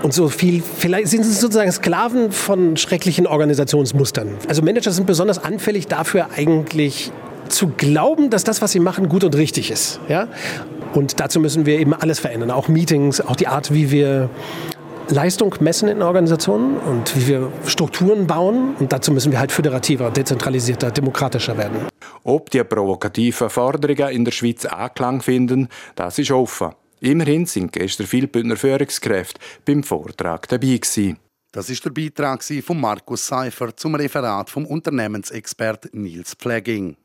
und 0.01 0.13
so 0.13 0.29
viel, 0.29 0.63
vielleicht 0.63 1.09
sind 1.09 1.25
sie 1.25 1.33
sozusagen 1.33 1.73
Sklaven 1.73 2.31
von 2.31 2.77
schrecklichen 2.77 3.27
Organisationsmustern. 3.27 4.37
Also 4.47 4.61
Manager 4.61 4.91
sind 4.91 5.07
besonders 5.07 5.43
anfällig 5.43 5.87
dafür 5.87 6.29
eigentlich 6.37 7.11
zu 7.49 7.69
glauben, 7.75 8.29
dass 8.29 8.43
das, 8.43 8.61
was 8.61 8.71
sie 8.71 8.79
machen, 8.79 9.09
gut 9.09 9.23
und 9.23 9.35
richtig 9.35 9.71
ist. 9.71 9.99
Ja? 10.07 10.27
Und 10.93 11.19
dazu 11.19 11.39
müssen 11.39 11.65
wir 11.65 11.79
eben 11.79 11.93
alles 11.93 12.19
verändern, 12.19 12.51
auch 12.51 12.67
Meetings, 12.67 13.21
auch 13.21 13.35
die 13.35 13.47
Art, 13.47 13.73
wie 13.73 13.91
wir 13.91 14.29
Leistung 15.09 15.55
messen 15.59 15.89
in 15.89 16.01
Organisationen 16.01 16.77
und 16.77 17.15
wie 17.15 17.27
wir 17.27 17.51
Strukturen 17.65 18.27
bauen. 18.27 18.75
Und 18.79 18.91
dazu 18.91 19.11
müssen 19.11 19.31
wir 19.31 19.39
halt 19.39 19.51
föderativer, 19.51 20.11
dezentralisierter, 20.11 20.91
demokratischer 20.91 21.57
werden. 21.57 21.87
Ob 22.23 22.49
die 22.51 22.63
provokativen 22.63 23.49
Forderungen 23.49 24.09
in 24.09 24.25
der 24.25 24.31
Schweiz 24.31 24.65
Anklang 24.65 25.21
finden, 25.21 25.67
das 25.95 26.19
ist 26.19 26.31
offen. 26.31 26.69
Immerhin 27.01 27.45
sind 27.45 27.71
gestern 27.71 28.07
viele 28.07 28.27
Bündner 28.27 28.57
Führungskräfte 28.57 29.39
beim 29.65 29.83
Vortrag 29.83 30.47
dabei 30.47 30.77
gewesen. 30.77 31.17
Das 31.51 31.69
ist 31.69 31.83
der 31.83 31.89
Beitrag 31.89 32.43
von 32.43 32.79
Markus 32.79 33.25
Seifer 33.25 33.75
zum 33.75 33.95
Referat 33.95 34.51
vom 34.51 34.67
Unternehmensexpert 34.67 35.89
Nils 35.93 36.35
Pfleging. 36.35 36.95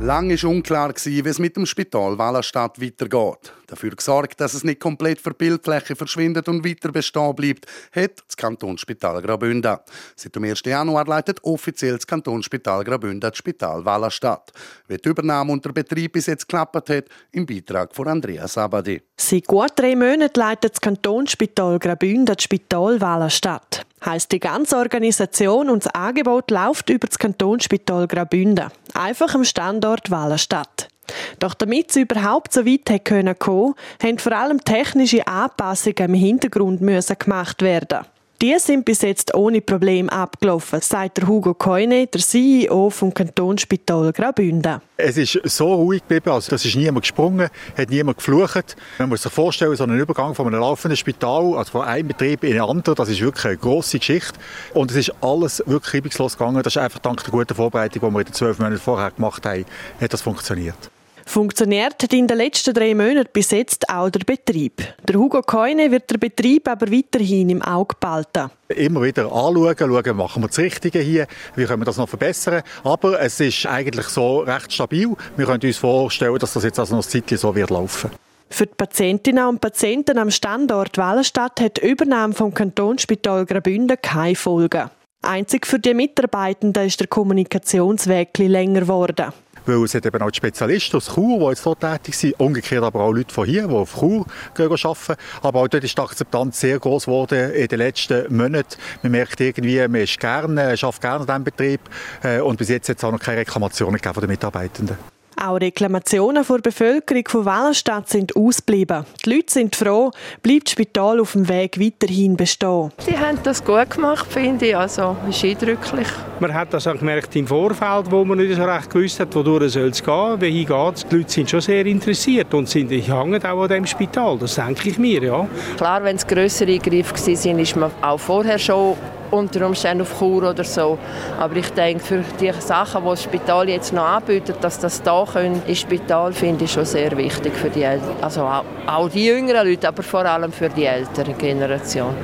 Lang 0.00 0.30
war 0.30 0.50
unklar, 0.50 0.92
wie 1.04 1.20
es 1.20 1.38
mit 1.38 1.56
dem 1.56 1.64
Spital 1.64 2.18
Wallerstadt 2.18 2.80
weitergeht. 2.80 3.52
Dafür 3.72 3.96
gesorgt, 3.96 4.38
dass 4.38 4.52
es 4.52 4.64
nicht 4.64 4.80
komplett 4.80 5.18
für 5.18 5.32
Bildfläche 5.32 5.96
verschwindet 5.96 6.46
und 6.46 6.62
weiter 6.62 6.92
bestehen 6.92 7.34
bleibt, 7.34 7.64
hat 7.90 8.22
das 8.26 8.36
Kantonsspital 8.36 9.22
Graubünden. 9.22 9.78
Seit 10.14 10.36
dem 10.36 10.44
1. 10.44 10.60
Januar 10.66 11.06
leitet 11.06 11.42
offiziell 11.42 11.94
das 11.96 12.06
Kantonsspital 12.06 12.84
Graubünden 12.84 13.20
das 13.20 13.38
Spital 13.38 13.82
Wallerstadt. 13.86 14.52
Wie 14.88 14.98
die 14.98 15.08
Übernahme 15.08 15.52
und 15.52 15.64
der 15.64 15.72
Betrieb 15.72 16.12
bis 16.12 16.26
jetzt 16.26 16.46
geklappt 16.46 16.90
hat, 16.90 17.06
im 17.30 17.46
Beitrag 17.46 17.96
von 17.96 18.08
Andreas 18.08 18.58
Abadi. 18.58 19.00
Seit 19.16 19.46
gut 19.46 19.72
drei 19.76 19.96
Monaten 19.96 20.38
leitet 20.38 20.74
das 20.74 20.80
Kantonsspital 20.82 21.78
Graubünden 21.78 22.26
das 22.26 22.42
Spital 22.42 23.00
Wallerstadt. 23.00 23.86
Heißt 24.04 24.32
die 24.32 24.40
ganze 24.40 24.76
Organisation 24.76 25.70
und 25.70 25.86
das 25.86 25.94
Angebot 25.94 26.50
läuft 26.50 26.90
über 26.90 27.06
das 27.06 27.18
Kantonsspital 27.18 28.06
Graubünden, 28.06 28.68
einfach 28.92 29.34
am 29.34 29.44
Standort 29.44 30.10
Wallerstadt. 30.10 30.90
Doch 31.38 31.54
damit 31.54 31.90
es 31.90 31.96
überhaupt 31.96 32.52
so 32.52 32.66
weit 32.66 33.04
kommen 33.04 33.38
können, 33.38 33.74
haben 34.02 34.18
vor 34.18 34.32
allem 34.32 34.62
technische 34.64 35.26
Anpassungen 35.26 35.96
im 35.98 36.14
Hintergrund 36.14 36.80
gemacht 36.80 37.62
werden. 37.62 38.06
Die 38.42 38.58
sind 38.58 38.84
bis 38.84 39.02
jetzt 39.02 39.36
ohne 39.36 39.60
Problem 39.60 40.08
abgelaufen, 40.08 40.80
sagt 40.80 41.24
Hugo 41.24 41.54
Koine, 41.54 42.08
der 42.08 42.20
CEO 42.20 42.90
vom 42.90 43.14
Kantonsspital 43.14 44.12
Graubünden. 44.12 44.80
Es 44.96 45.16
ist 45.16 45.38
so 45.44 45.72
ruhig 45.74 46.00
geblieben, 46.00 46.30
also 46.30 46.50
das 46.50 46.64
ist 46.64 46.74
niemand 46.74 47.04
gesprungen, 47.04 47.48
hat 47.78 47.90
niemand 47.90 48.16
geflucht. 48.16 48.74
Man 48.98 49.10
muss 49.10 49.22
sich 49.22 49.30
vorstellen, 49.30 49.76
so 49.76 49.84
ein 49.84 49.96
Übergang 49.96 50.34
von 50.34 50.48
einem 50.48 50.58
laufenden 50.58 50.96
Spital, 50.96 51.56
also 51.56 51.70
von 51.70 51.82
einem 51.82 52.08
Betrieb 52.08 52.42
in 52.42 52.54
einen 52.54 52.68
anderen, 52.68 52.96
das 52.96 53.10
ist 53.10 53.20
wirklich 53.20 53.44
eine 53.44 53.58
grosse 53.58 54.00
Geschichte. 54.00 54.36
Und 54.74 54.90
es 54.90 54.96
ist 54.96 55.12
alles 55.20 55.62
wirklich 55.64 55.94
reibungslos 55.94 56.36
gegangen. 56.36 56.64
Das 56.64 56.74
ist 56.74 56.82
einfach 56.82 56.98
dank 56.98 57.22
der 57.22 57.30
guten 57.30 57.54
Vorbereitung, 57.54 58.08
die 58.08 58.12
wir 58.12 58.20
in 58.22 58.26
den 58.26 58.34
zwölf 58.34 58.58
Monaten 58.58 58.80
vorher 58.80 59.12
gemacht 59.12 59.46
haben, 59.46 59.64
hat 60.00 60.12
das 60.12 60.20
funktioniert. 60.20 60.91
Funktioniert 61.26 62.02
hat 62.02 62.12
in 62.12 62.26
den 62.26 62.36
letzten 62.36 62.74
drei 62.74 62.94
Monaten 62.94 63.30
bis 63.32 63.50
jetzt 63.50 63.88
auch 63.88 64.10
der 64.10 64.20
Betrieb. 64.20 64.82
Der 65.06 65.16
Hugo 65.16 65.40
Keune 65.42 65.90
wird 65.90 66.10
der 66.10 66.18
Betrieb 66.18 66.68
aber 66.68 66.90
weiterhin 66.90 67.50
im 67.50 67.62
Auge 67.62 67.94
behalten. 67.98 68.50
Immer 68.68 69.02
wieder 69.02 69.24
anschauen, 69.24 69.76
schauen, 69.78 70.16
machen 70.16 70.42
wir 70.42 70.48
das 70.48 70.58
Richtige 70.58 70.98
hier, 70.98 71.26
wie 71.54 71.64
können 71.64 71.82
wir 71.82 71.86
das 71.86 71.96
noch 71.96 72.08
verbessern. 72.08 72.62
Aber 72.84 73.20
es 73.20 73.38
ist 73.40 73.66
eigentlich 73.66 74.06
so 74.06 74.40
recht 74.40 74.72
stabil. 74.72 75.14
Wir 75.36 75.46
können 75.46 75.62
uns 75.62 75.76
vorstellen, 75.76 76.38
dass 76.38 76.54
das 76.54 76.64
jetzt 76.64 76.78
also 76.78 76.96
noch 76.96 77.04
ein 77.04 77.08
Zeit 77.08 77.38
so 77.38 77.54
wird 77.54 77.70
laufen. 77.70 78.10
Für 78.50 78.66
die 78.66 78.74
Patientinnen 78.74 79.46
und 79.46 79.60
Patienten 79.60 80.18
am 80.18 80.30
Standort 80.30 80.98
Wallenstadt 80.98 81.60
hat 81.60 81.78
die 81.78 81.88
Übernahme 81.88 82.34
vom 82.34 82.52
Kantonsspital 82.52 83.46
Graubünden 83.46 83.96
keine 84.02 84.36
Folgen. 84.36 84.90
Einzig 85.22 85.66
für 85.66 85.78
die 85.78 85.94
Mitarbeitenden 85.94 86.86
ist 86.86 87.00
der 87.00 87.06
Kommunikationsweg 87.06 88.36
länger 88.38 88.80
geworden 88.80 89.32
weil 89.66 89.84
es 89.84 89.94
hat 89.94 90.06
eben 90.06 90.22
auch 90.22 90.30
Spezialisten 90.32 90.96
aus 90.96 91.14
Chur, 91.14 91.38
die 91.38 91.44
jetzt 91.46 91.66
dort 91.66 91.80
tätig 91.80 92.16
sind, 92.16 92.38
umgekehrt 92.38 92.82
aber 92.82 93.00
auch 93.00 93.12
Leute 93.12 93.32
von 93.32 93.46
hier, 93.46 93.68
die 93.68 93.74
auf 93.74 93.98
Chur 93.98 94.26
arbeiten. 94.58 95.14
Aber 95.42 95.60
auch 95.60 95.68
dort 95.68 95.84
ist 95.84 95.96
die 95.96 96.02
Akzeptanz 96.02 96.60
sehr 96.60 96.78
groß 96.78 97.06
geworden 97.06 97.52
in 97.52 97.68
den 97.68 97.78
letzten 97.78 98.34
Monaten. 98.34 98.76
Man 99.02 99.12
merkt 99.12 99.40
irgendwie, 99.40 99.78
man 99.88 100.02
ist 100.02 100.18
gerne, 100.18 100.76
schafft 100.76 101.00
gerne 101.00 101.20
an 101.20 101.26
diesem 101.26 101.44
Betrieb 101.44 101.80
äh, 102.22 102.40
und 102.40 102.56
bis 102.56 102.68
jetzt 102.68 102.88
hat 102.88 102.98
es 102.98 103.04
auch 103.04 103.12
noch 103.12 103.20
keine 103.20 103.38
Reklamationen 103.38 103.98
von 103.98 104.20
den 104.20 104.30
Mitarbeitenden. 104.30 105.21
Auch 105.44 105.56
Reklamationen 105.56 106.44
von 106.44 106.62
der 106.62 106.70
Bevölkerung 106.70 107.24
von 107.26 107.44
Wallenstadt 107.44 108.08
sind 108.08 108.36
ausgeblieben. 108.36 109.04
Die 109.26 109.34
Leute 109.34 109.52
sind 109.52 109.74
froh, 109.74 110.12
bleibt 110.40 110.68
das 110.68 110.72
Spital 110.72 111.18
auf 111.18 111.32
dem 111.32 111.48
Weg 111.48 111.80
weiterhin 111.80 112.36
bestehen. 112.36 112.92
Sie 112.98 113.18
haben 113.18 113.40
das 113.42 113.64
gut 113.64 113.90
gemacht, 113.90 114.24
finde 114.30 114.66
ich. 114.66 114.76
Also, 114.76 115.16
ist 115.28 115.42
eindrücklich. 115.42 116.06
Man 116.38 116.54
hat 116.54 116.72
das 116.72 116.86
auch 116.86 116.96
gemerkt 116.96 117.34
im 117.34 117.48
Vorfeld, 117.48 118.08
wo 118.08 118.24
man 118.24 118.38
nicht 118.38 118.54
so 118.54 118.62
recht 118.62 118.88
gewusst 118.88 119.18
hat, 119.18 119.34
wodurch 119.34 119.72
soll 119.72 119.88
es 119.88 120.04
gehen, 120.04 120.40
wie 120.40 120.64
geht 120.64 120.94
es. 120.94 121.06
Die 121.08 121.16
Leute 121.16 121.32
sind 121.32 121.50
schon 121.50 121.60
sehr 121.60 121.86
interessiert 121.86 122.54
und 122.54 122.68
sind 122.68 122.92
hängen 122.92 123.44
auch 123.44 123.62
an 123.62 123.68
dem 123.68 123.84
Spital. 123.84 124.38
Das 124.38 124.54
denke 124.54 124.90
ich 124.90 124.98
mir, 124.98 125.24
ja. 125.24 125.48
Klar, 125.76 126.04
wenn 126.04 126.14
es 126.14 126.24
größere 126.24 126.70
Eingriffe 126.70 127.14
waren, 127.16 127.58
ist 127.58 127.74
man 127.74 127.90
auch 128.00 128.20
vorher 128.20 128.60
schon 128.60 128.96
unter 129.32 129.66
Umständen 129.66 130.02
auf 130.02 130.18
Chur 130.18 130.50
oder 130.50 130.64
so. 130.64 130.98
Aber 131.38 131.56
ich 131.56 131.70
denke, 131.70 132.04
für 132.04 132.24
die 132.40 132.52
Sachen, 132.60 133.02
die 133.02 133.08
das 133.08 133.22
Spital 133.22 133.68
jetzt 133.68 133.92
noch 133.92 134.04
anbietet, 134.04 134.56
dass 134.60 134.78
das 134.78 135.02
da 135.02 135.24
können, 135.32 135.62
im 135.66 135.74
Spital, 135.74 136.32
finde 136.32 136.64
ich 136.64 136.72
schon 136.72 136.84
sehr 136.84 137.16
wichtig 137.16 137.54
für 137.54 137.70
die 137.70 137.82
Eltern. 137.82 138.16
Also 138.20 138.42
auch, 138.42 138.64
auch 138.86 139.08
die 139.08 139.26
jüngeren 139.26 139.66
Leute, 139.66 139.88
aber 139.88 140.02
vor 140.02 140.24
allem 140.24 140.52
für 140.52 140.68
die 140.68 140.84
ältere 140.84 141.32
Generation. 141.34 142.14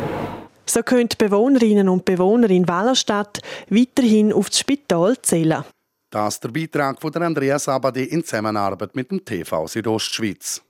So 0.67 0.83
können 0.83 1.09
die 1.09 1.17
Bewohnerinnen 1.17 1.89
und 1.89 2.05
Bewohner 2.05 2.51
in 2.51 2.69
Wallerstadt 2.69 3.41
weiterhin 3.71 4.33
auf 4.33 4.51
das 4.51 4.59
Spital 4.59 5.17
zählen. 5.23 5.65
Das 6.11 6.35
ist 6.35 6.45
der 6.45 6.49
Beitrag 6.49 7.01
von 7.01 7.15
Andreas 7.15 7.69
Abadi 7.69 8.05
in 8.05 8.25
Zusammenarbeit 8.25 8.95
mit 8.95 9.11
dem 9.11 9.25
TV 9.25 9.67
Südostschweiz. 9.67 10.63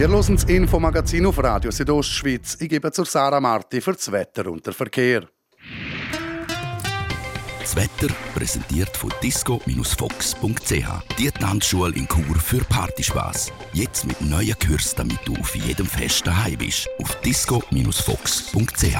Wir 0.00 0.08
hören 0.08 0.34
das 0.34 0.44
Infomagazin 0.44 1.26
auf 1.26 1.36
Radio 1.44 1.70
Südostschweiz. 1.70 2.56
Ich 2.58 2.70
gebe 2.70 2.90
zur 2.90 3.04
Sarah 3.04 3.38
Marti 3.38 3.82
für 3.82 3.92
das 3.92 4.10
Wetter 4.10 4.50
und 4.50 4.66
den 4.66 4.72
Verkehr. 4.72 5.28
Das 7.60 7.76
Wetter 7.76 8.10
präsentiert 8.34 8.96
von 8.96 9.12
disco-fox.ch. 9.22 11.18
Die 11.18 11.30
Tanzschule 11.30 11.94
in 11.94 12.08
Chur 12.08 12.36
für 12.36 12.64
Partyspaß. 12.64 13.52
Jetzt 13.74 14.06
mit 14.06 14.18
neuen 14.22 14.58
Kürzen, 14.58 14.96
damit 14.96 15.18
du 15.26 15.34
auf 15.36 15.54
jedem 15.54 15.84
Fest 15.84 16.26
daheim 16.26 16.56
bist. 16.56 16.88
Auf 16.98 17.14
disco-fox.ch. 17.20 18.96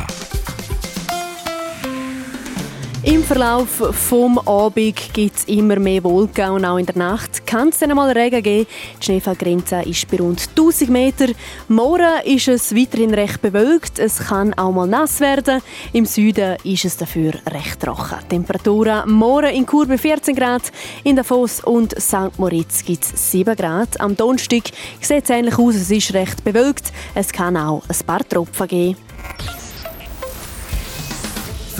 Im 3.02 3.24
Verlauf 3.24 3.82
vom 3.92 4.38
Abend 4.40 5.14
gibt 5.14 5.34
es 5.34 5.44
immer 5.44 5.78
mehr 5.78 6.04
Wolken 6.04 6.50
und 6.50 6.66
auch 6.66 6.76
in 6.76 6.84
der 6.84 6.98
Nacht 6.98 7.46
kann 7.46 7.70
es 7.70 7.78
dann 7.78 7.96
mal 7.96 8.10
Regen 8.10 8.42
geben. 8.42 8.66
Die 9.00 9.04
Schneefallgrenze 9.06 9.80
ist 9.86 10.10
bei 10.10 10.18
rund 10.18 10.46
1000 10.50 10.90
Meter. 10.90 11.28
Morgen 11.68 12.20
ist 12.26 12.48
es 12.48 12.76
weiterhin 12.76 13.14
recht 13.14 13.40
bewölkt. 13.40 13.98
Es 13.98 14.18
kann 14.18 14.52
auch 14.52 14.72
mal 14.72 14.86
nass 14.86 15.18
werden. 15.20 15.62
Im 15.94 16.04
Süden 16.04 16.58
ist 16.62 16.84
es 16.84 16.98
dafür 16.98 17.32
recht 17.46 17.80
trocken. 17.80 18.18
Temperaturen 18.28 19.10
morgen 19.10 19.48
in 19.48 19.66
Chur 19.66 19.86
bei 19.86 19.96
14 19.96 20.36
Grad, 20.36 20.70
in 21.02 21.16
Davos 21.16 21.60
und 21.64 21.98
St. 21.98 22.38
Moritz 22.38 22.84
gibt 22.84 23.04
es 23.04 23.30
7 23.30 23.56
Grad. 23.56 23.98
Am 23.98 24.14
Donnerstag 24.14 24.64
sieht 25.00 25.24
es 25.24 25.30
ähnlich 25.30 25.58
aus. 25.58 25.74
Es 25.74 25.90
ist 25.90 26.12
recht 26.12 26.44
bewölkt. 26.44 26.92
Es 27.14 27.32
kann 27.32 27.56
auch 27.56 27.82
ein 27.88 28.06
paar 28.06 28.28
Tropfen 28.28 28.68
geben. 28.68 28.96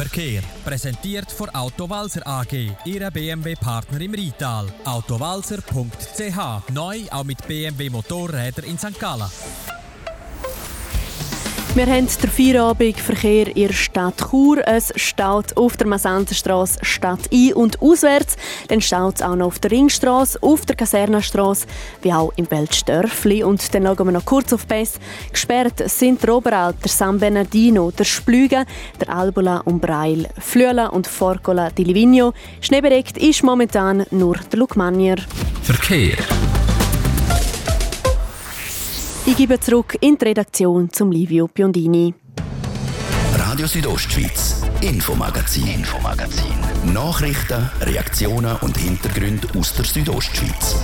Verkehr. 0.01 0.43
Präsentiert 0.65 1.31
von 1.31 1.51
Autowalzer 1.51 2.27
AG, 2.27 2.75
Ihre 2.87 3.11
BMW-Partner 3.11 4.01
im 4.01 4.15
Rital. 4.15 4.67
Autowalzer.ch. 4.87 6.71
Neu 6.73 7.01
auch 7.11 7.25
mit 7.25 7.47
BMW 7.47 7.91
Motorräder 7.91 8.65
in 8.65 8.79
St. 8.79 8.99
Gallen. 8.99 9.29
Wir 11.73 11.87
haben 11.87 12.09
den 12.09 12.31
Feierabendverkehr 12.31 13.47
in 13.57 13.69
der 13.69 13.73
Stadt 13.73 14.17
Chur. 14.29 14.67
Es 14.67 14.93
staut 14.97 15.57
auf 15.57 15.77
der 15.77 15.87
Masantenstraße 15.87 16.81
Stadt 16.83 17.21
ein- 17.33 17.53
und 17.53 17.81
auswärts. 17.81 18.37
Dann 18.67 18.81
staut 18.81 19.15
es 19.15 19.23
auch 19.23 19.37
noch 19.37 19.47
auf 19.47 19.61
der 19.61 19.71
Ringstraße, 19.71 20.43
auf 20.43 20.67
der 20.67 20.75
Kasernenstraße, 20.75 21.69
wie 22.03 22.13
auch 22.13 22.33
im 22.35 22.47
Beltstörfli. 22.47 23.45
Und 23.45 23.73
dann 23.73 23.85
schauen 23.85 24.09
wir 24.09 24.13
noch 24.13 24.25
kurz 24.25 24.53
auf 24.53 24.67
Bess. 24.67 24.99
Gesperrt 25.31 25.89
sind 25.89 26.21
der 26.25 26.35
Oberalt, 26.35 26.75
der 26.83 26.91
San 26.91 27.21
Bernardino, 27.21 27.93
der 27.93 28.05
Splüge, 28.05 28.65
der 29.01 29.09
Albula 29.09 29.59
und 29.59 29.81
Breil, 29.81 30.29
Flüela 30.41 30.89
und 30.89 31.07
Forcola 31.07 31.71
di 31.71 31.85
Livigno. 31.85 32.33
Schneebedeckt 32.61 33.17
ist 33.17 33.45
momentan 33.45 34.05
nur 34.11 34.39
der 34.51 34.59
Lukmanier. 34.59 35.19
Verkehr. 35.63 36.17
Ich 39.31 39.37
gebe 39.37 39.61
zurück 39.61 39.97
in 40.01 40.19
die 40.19 40.25
Redaktion 40.25 40.91
zum 40.91 41.13
Livio 41.13 41.47
Biondini. 41.47 42.13
Radio 43.37 43.65
Südostschweiz, 43.69 44.61
Infomagazin, 44.81 45.69
Infomagazin. 45.69 46.93
Nachrichten, 46.93 47.71
Reaktionen 47.81 48.57
und 48.57 48.77
Hintergründe 48.77 49.47
aus 49.57 49.73
der 49.75 49.85
Südostschweiz. 49.85 50.83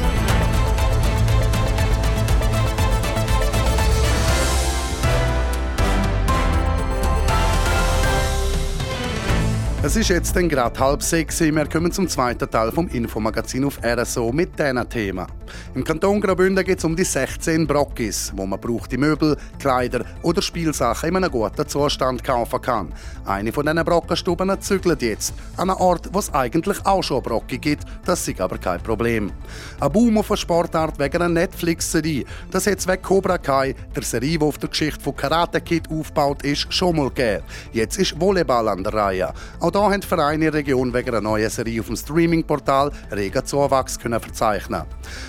Es 9.87 9.95
ist 9.95 10.09
jetzt 10.09 10.35
dann 10.35 10.49
gerade 10.49 10.81
halb 10.81 11.01
sechs. 11.01 11.39
Wir 11.41 11.69
kommen 11.69 11.93
zum 11.93 12.09
zweiten 12.09 12.51
Teil 12.51 12.73
vom 12.73 12.89
Infomagazin 12.89 13.65
auf 13.65 13.79
RSO 13.85 14.33
mit 14.33 14.59
diesem 14.59 14.89
Thema. 14.89 15.29
Im 15.77 15.85
Kanton 15.85 16.21
Graubünden 16.21 16.65
geht 16.65 16.79
es 16.79 16.85
um 16.85 16.97
die 16.97 17.05
16 17.05 17.69
Brockis, 17.69 18.33
wo 18.35 18.47
man 18.47 18.59
brauchte 18.59 18.99
Möbel, 18.99 19.37
Kleider 19.61 20.05
oder 20.23 20.43
Spielsachen 20.43 21.11
in 21.11 21.17
einem 21.17 21.31
guten 21.31 21.69
Zustand 21.69 22.25
kaufen 22.25 22.61
kann. 22.61 22.93
Eine 23.25 23.53
von 23.53 23.65
diesen 23.65 23.85
Brockenstuben 23.85 24.61
zügelt 24.61 25.03
jetzt 25.03 25.35
an 25.57 25.71
einen 25.71 25.79
Ort, 25.79 26.09
wo 26.13 26.19
es 26.19 26.35
eigentlich 26.35 26.85
auch 26.85 27.05
schon 27.05 27.23
Brocki 27.23 27.59
gibt. 27.59 27.85
Das 28.05 28.27
ist 28.27 28.41
aber 28.41 28.59
kein 28.59 28.83
Problem. 28.83 29.31
Ein 29.79 29.93
Boom 29.93 30.19
auf 30.19 30.33
eine 30.33 30.37
Sportart 30.37 30.99
wegen 30.99 31.23
einer 31.23 31.29
Netflix-Serie. 31.29 32.25
Das 32.51 32.67
hat 32.67 32.85
wegen 32.89 33.03
Cobra 33.03 33.39
Kai, 33.39 33.77
der 33.95 34.03
Serie, 34.03 34.37
die 34.37 34.45
auf 34.45 34.59
der 34.59 34.69
Geschichte 34.69 35.01
von 35.01 35.15
Karate 35.15 35.61
Kid 35.61 35.89
aufgebaut 35.89 36.43
ist, 36.43 36.73
schon 36.73 36.97
mal 36.97 37.09
gegeben. 37.11 37.45
Jetzt 37.73 37.99
ist 37.99 38.21
Volleyball 38.21 38.67
an 38.67 38.83
der 38.83 38.93
Reihe. 38.93 39.33
Auch 39.61 39.76
da 39.77 39.91
haben 39.91 40.01
Vereine 40.01 40.47
in 40.47 40.53
der 40.53 40.55
Region 40.55 40.95
wegen 40.95 41.11
einer 41.11 41.21
neuen 41.21 41.51
Serie 41.51 41.81
auf 41.81 41.89
dem 41.89 41.97
Streaming-Portal 41.97 42.91
regen 43.13 43.45
Zuwachs 43.45 43.99
können 43.99 44.19
verzeichnen. 44.19 44.85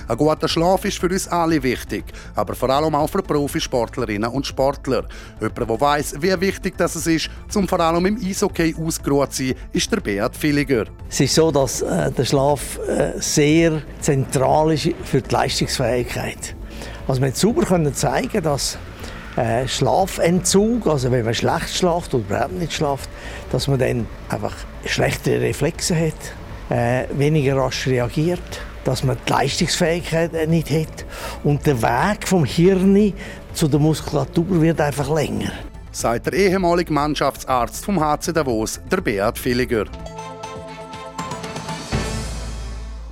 Ein 0.07 0.15
guter 0.15 0.47
Schlaf 0.47 0.85
ist 0.85 0.99
für 0.99 1.09
uns 1.09 1.27
alle 1.27 1.61
wichtig, 1.61 2.05
aber 2.33 2.55
vor 2.55 2.69
allem 2.69 2.95
auch 2.95 3.09
für 3.09 3.21
Profisportlerinnen 3.21 4.31
und 4.31 4.47
Sportler. 4.47 5.03
Jemand, 5.41 5.57
der 5.57 5.81
weiss, 5.81 6.13
wie 6.21 6.39
wichtig 6.39 6.77
das 6.77 6.95
ist, 6.95 7.29
zum 7.49 7.67
vor 7.67 7.81
allem 7.81 8.05
im 8.05 8.17
Eishockey 8.23 8.73
ausgeruht 8.81 9.33
zu 9.33 9.47
sein, 9.47 9.55
ist 9.73 9.91
der 9.91 9.99
Beat 9.99 10.41
Villiger. 10.41 10.85
Es 11.09 11.19
ist 11.19 11.35
so, 11.35 11.51
dass 11.51 11.81
äh, 11.81 12.09
der 12.09 12.23
Schlaf 12.23 12.79
äh, 12.87 13.19
sehr 13.19 13.81
zentral 13.99 14.71
ist 14.71 14.91
für 15.03 15.21
die 15.21 15.33
Leistungsfähigkeit. 15.33 16.55
Also 17.05 17.19
wir 17.19 17.27
haben 17.27 17.35
sauber 17.35 17.93
zeigen, 17.93 18.41
dass 18.41 18.77
äh, 19.37 19.67
Schlafentzug, 19.67 20.87
also 20.87 21.11
wenn 21.11 21.23
man 21.23 21.33
schlecht 21.33 21.69
schlaft 21.69 22.13
oder 22.13 22.23
überhaupt 22.25 22.53
nicht 22.53 22.73
schlaft, 22.73 23.09
dass 23.51 23.67
man 23.67 23.79
dann 23.79 24.07
einfach 24.29 24.55
schlechtere 24.85 25.41
Reflexe 25.41 25.95
hat, 25.95 26.75
äh, 26.75 27.05
weniger 27.17 27.55
rasch 27.57 27.87
reagiert, 27.87 28.61
dass 28.83 29.03
man 29.03 29.17
die 29.27 29.31
Leistungsfähigkeit 29.31 30.47
nicht 30.49 30.69
hat 30.71 31.05
und 31.43 31.65
der 31.65 31.81
Weg 31.81 32.27
vom 32.27 32.45
Hirn 32.45 33.13
zu 33.53 33.67
der 33.67 33.79
Muskulatur 33.79 34.61
wird 34.61 34.81
einfach 34.81 35.13
länger. 35.13 35.51
Sagt 35.91 36.27
der 36.27 36.33
ehemalige 36.33 36.93
Mannschaftsarzt 36.93 37.85
vom 37.85 37.99
HC 37.99 38.33
Davos, 38.33 38.79
der 38.91 39.01
Beat 39.01 39.43
Villiger. 39.43 39.85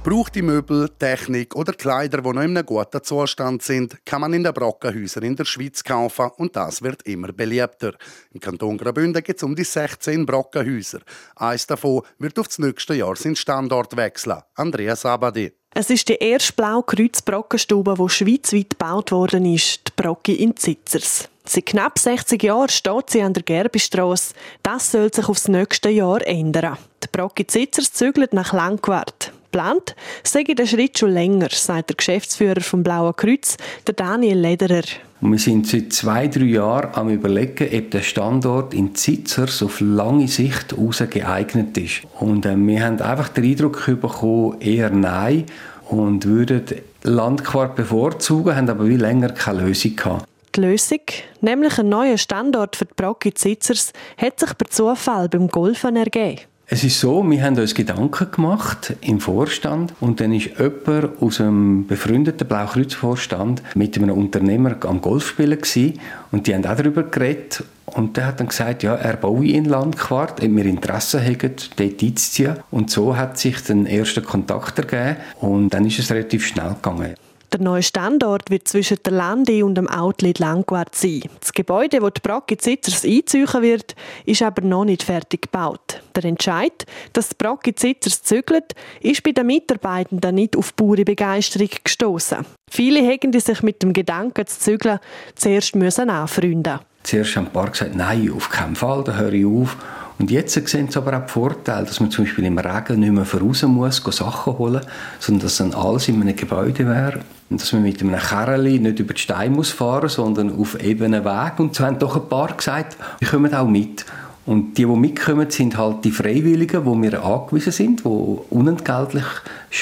Braucht 0.06 0.36
die 0.36 0.44
Möbel, 0.44 0.88
Technik 1.00 1.56
oder 1.56 1.74
Kleider, 1.74 2.22
die 2.22 2.30
noch 2.30 2.44
in 2.44 2.56
einem 2.56 2.64
guten 2.64 3.02
Zustand 3.02 3.64
sind, 3.64 4.06
kann 4.06 4.22
man 4.22 4.34
in 4.34 4.44
den 4.44 4.54
Brockenhäusern 4.54 5.24
in 5.24 5.36
der 5.36 5.46
Schweiz 5.46 5.84
kaufen 5.84 6.30
und 6.38 6.56
das 6.56 6.84
wird 6.84 7.02
immer 7.08 7.32
beliebter. 7.34 7.96
Im 8.32 8.40
Kanton 8.40 8.78
Graubünden 8.78 9.24
gibt 9.24 9.40
es 9.40 9.44
um 9.44 9.56
die 9.56 9.64
16 9.64 10.24
Brockenhäuser. 10.28 11.00
Eins 11.36 11.66
davon 11.66 12.04
wird 12.20 12.38
auf 12.38 12.50
das 12.50 12.60
nächste 12.60 12.94
Jahr 12.94 13.16
seinen 13.16 13.36
Standort 13.36 13.98
wechseln. 13.98 14.44
Andreas 14.54 15.08
Abadi. 15.08 15.52
Es 15.74 15.90
ist 15.90 16.08
die 16.08 16.20
erste 16.20 16.54
Blau-Kreuz-Brockenstube, 16.54 17.96
die 17.98 18.10
schweizweit 18.10 18.70
gebaut 18.70 19.12
worden 19.12 19.52
ist, 19.52 19.88
die 19.88 19.92
Brocke 19.96 20.36
in 20.36 20.56
Zitzers. 20.56 21.30
Seit 21.46 21.66
knapp 21.66 21.98
60 21.98 22.44
Jahren 22.44 22.70
steht 22.70 23.10
sie 23.10 23.24
an 23.24 23.34
der 23.34 23.42
Gerbistrasse. 23.42 24.36
Das 24.62 24.92
soll 24.92 25.12
sich 25.12 25.28
aufs 25.28 25.48
nächste 25.48 25.90
Jahr 25.90 26.22
ändern. 26.28 26.78
Die 27.04 27.08
Brocke 27.12 27.48
Zitzers 27.48 27.92
zügelt 27.92 28.34
nach 28.34 28.54
Langquart 28.54 29.32
geplant, 29.56 29.96
sei 30.24 30.44
der 30.44 30.66
Schritt 30.66 31.00
schon 31.00 31.12
länger, 31.12 31.48
sagt 31.50 31.90
der 31.90 31.96
Geschäftsführer 31.96 32.60
vom 32.60 32.84
Blauen 32.84 33.16
Kreuz, 33.16 33.56
der 33.88 33.94
Daniel 33.94 34.38
Lederer. 34.38 34.84
wir 35.22 35.40
sind 35.40 35.66
seit 35.66 35.94
zwei, 35.94 36.28
drei 36.28 36.44
Jahren 36.44 36.94
am 36.94 37.10
überlegen, 37.10 37.70
ob 37.74 37.92
der 37.92 38.02
Standort 38.02 38.74
in 38.74 38.96
Zitzers 38.96 39.64
auf 39.64 39.80
lange 39.80 40.28
Sicht 40.28 40.76
geeignet 41.10 41.78
ist. 41.78 42.02
Und 42.20 42.46
äh, 42.46 42.56
wir 42.58 42.84
haben 42.84 43.00
einfach 43.00 43.30
den 43.30 43.46
Eindruck 43.46 43.86
bekommen, 43.86 44.60
eher 44.60 44.90
nein 44.90 45.46
und 45.90 46.26
würden 46.26 46.64
Landquart 47.04 47.76
bevorzugen, 47.76 48.56
haben 48.56 48.70
aber 48.70 48.88
wie 48.90 48.98
länger 48.98 49.30
keine 49.30 49.62
Lösung 49.62 49.96
gehabt. 49.96 50.26
Die 50.56 50.62
Lösung, 50.62 51.02
nämlich 51.42 51.80
ein 51.80 51.90
neuer 51.90 52.18
Standort 52.18 52.76
für 52.76 52.86
die 52.86 52.94
Brocke 52.96 53.34
Zitzers, 53.34 53.94
hat 54.18 54.40
sich 54.40 54.58
per 54.58 54.70
Zufall 54.70 55.30
beim 55.30 55.48
Golfen 55.48 55.96
ergeben. 55.96 56.42
Es 56.67 56.84
ist 56.84 57.00
so, 57.00 57.24
wir 57.29 57.43
haben 57.43 57.60
uns 57.60 57.75
Gedanken 57.75 58.31
gemacht 58.31 58.95
im 59.01 59.19
Vorstand 59.19 59.93
und 60.00 60.19
dann 60.19 60.34
ist 60.34 60.50
jemand 60.57 61.22
aus 61.22 61.39
einem 61.39 61.86
befreundeten 61.86 62.48
Blaukreuzvorstand 62.48 63.62
mit 63.75 63.95
einem 63.95 64.10
Unternehmer 64.10 64.75
am 64.86 65.00
Golf 65.00 65.27
spielen 65.27 65.62
gewesen, 65.62 65.99
und 66.32 66.47
die 66.47 66.56
haben 66.56 66.65
auch 66.65 66.75
darüber 66.75 67.04
geredet 67.04 67.63
und 67.86 68.17
der 68.17 68.25
hat 68.25 68.39
dann 68.39 68.47
gesagt, 68.47 68.82
ja, 68.82 68.95
er 68.95 69.15
baue 69.15 69.45
in 69.45 69.65
Landquart, 69.65 70.41
ob 70.41 70.56
wir 70.56 70.65
Interesse 70.65 71.23
haben, 71.23 71.38
dort 71.39 71.80
einzuziehen. 71.80 72.56
Und 72.71 72.89
so 72.89 73.15
hat 73.15 73.38
sich 73.38 73.62
den 73.62 73.86
ersten 73.86 74.23
Kontakt 74.23 74.80
ergeben 74.80 75.17
und 75.39 75.69
dann 75.69 75.86
ist 75.86 75.99
es 75.99 76.10
relativ 76.10 76.47
schnell 76.47 76.73
gegangen. 76.82 77.13
Der 77.56 77.63
neue 77.63 77.84
Standort 77.84 78.52
wird 78.52 78.68
zwischen 78.68 78.98
der 79.06 79.13
Lande 79.13 79.63
und 79.63 79.76
dem 79.76 79.88
Outlet 79.88 80.39
Langquart 80.39 80.94
sein. 80.94 81.22
Das 81.39 81.54
Gebäude, 81.54 82.02
das 82.02 82.12
die 82.15 82.20
Brocke 82.22 82.58
Zitzers 82.58 83.06
einziehen 83.06 83.48
wird, 83.62 83.96
ist 84.26 84.41
aber 84.41 84.62
noch 84.62 84.84
nicht 84.84 85.04
fertig 85.04 85.44
gebaut. 85.44 86.02
Der 86.18 86.26
Entscheid, 86.26 86.86
dass 87.13 87.30
die 87.30 87.36
Brocke 87.38 87.74
Zitzers 87.74 88.24
zügelt, 88.24 88.74
ist 89.00 89.24
bei 89.24 89.32
den 89.32 89.48
Mitarbeitenden 89.48 90.36
nicht 90.36 90.58
auf 90.58 90.76
pure 90.76 91.06
Begeisterung 91.06 91.70
gestoßen. 91.82 92.46
Viele 92.70 93.00
hätten 93.00 93.32
sich 93.39 93.63
mit 93.63 93.82
dem 93.82 93.94
Gedanken 93.94 94.46
zu 94.48 94.60
zügeln 94.60 95.00
zuerst 95.36 95.78
müssen 95.78 96.10
anfreunden. 96.10 96.80
Zuerst 97.04 97.38
haben 97.38 97.46
ein 97.46 97.54
paar 97.54 97.70
gesagt, 97.70 97.96
nein, 97.96 98.34
auf 98.36 98.50
keinen 98.50 98.76
Fall, 98.76 99.02
da 99.06 99.15
höre 99.15 99.32
ich 99.32 99.46
auf. 99.46 99.78
Und 100.17 100.32
jetzt 100.32 100.54
sehen 100.54 100.89
sie 100.89 100.97
aber 100.97 101.17
auch 101.17 101.21
den 101.21 101.28
Vorteil, 101.28 101.86
dass 101.86 101.99
man 101.99 102.10
zum 102.10 102.23
Beispiel 102.23 102.45
im 102.45 102.58
Regen 102.58 102.99
nicht 103.01 103.12
mehr 103.12 103.25
voraus 103.25 103.63
muss, 103.63 103.97
Sachen 103.97 104.58
holen, 104.58 104.82
sondern 105.19 105.43
dass 105.43 105.58
dann 105.58 105.73
alles 105.73 106.08
in 106.08 106.21
einem 106.21 106.36
Gebäude 106.36 106.88
wäre. 106.88 107.19
Und 107.49 107.62
dass 107.62 107.73
man 107.73 107.84
mit 107.84 108.01
einem 108.01 108.17
Kerli 108.17 108.80
nicht 108.80 108.99
über 108.99 109.13
die 109.13 109.21
Steine 109.21 109.54
muss 109.54 109.71
fahren 109.71 110.10
sondern 110.10 110.58
auf 110.58 110.82
ebenen 110.82 111.25
Weg. 111.25 111.60
Und 111.60 111.75
so 111.75 111.84
haben 111.86 111.99
doch 111.99 112.15
ein 112.15 112.30
paar 112.30 112.54
gesagt, 112.54 112.97
wir 113.19 113.28
kommen 113.28 113.54
auch 113.54 113.67
mit. 113.67 114.06
Und 114.45 114.78
die, 114.78 114.86
die 114.86 114.95
mitkommen, 114.95 115.49
sind 115.49 115.75
halt 115.78 116.06
die 116.06 116.12
Freiwilligen, 116.12 116.86
wo 116.86 116.99
wir 117.01 117.23
angewiesen 117.23 117.71
sind, 117.71 118.06
die 118.06 118.08
unentgeltlich 118.08 119.25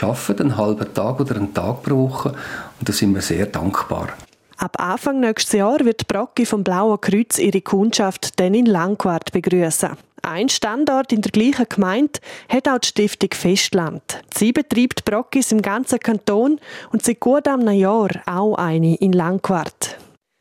arbeiten, 0.01 0.41
einen 0.41 0.57
halben 0.57 0.93
Tag 0.93 1.19
oder 1.19 1.35
einen 1.35 1.53
Tag 1.53 1.83
pro 1.83 2.09
Woche. 2.09 2.29
Und 2.79 2.89
da 2.89 2.93
sind 2.93 3.13
wir 3.13 3.21
sehr 3.21 3.45
dankbar. 3.45 4.09
Ab 4.57 4.77
Anfang 4.79 5.19
nächstes 5.19 5.53
Jahr 5.53 5.79
wird 5.81 6.01
die 6.01 6.05
Brocke 6.05 6.45
vom 6.45 6.63
Blauen 6.63 7.01
Kreuz 7.01 7.37
ihre 7.37 7.61
Kundschaft 7.61 8.39
dann 8.39 8.53
in 8.53 8.65
Langquart 8.65 9.31
begrüßen. 9.33 9.89
Ein 10.25 10.47
Standort 10.47 11.11
in 11.11 11.21
der 11.21 11.33
gleichen 11.33 11.65
Gemeinde 11.67 12.21
hat 12.47 12.69
auch 12.69 12.77
die 12.77 12.87
Stiftung 12.87 13.31
Festland. 13.33 14.21
Sie 14.33 14.53
betreibt 14.53 15.03
Brockis 15.03 15.51
im 15.51 15.61
ganzen 15.61 15.99
Kanton 15.99 16.61
und 16.93 17.03
seit 17.03 17.19
gut 17.19 17.45
einem 17.45 17.67
Jahr 17.73 18.09
auch 18.25 18.55
eine 18.55 18.95
in 18.95 19.11
Langquart. 19.11 19.92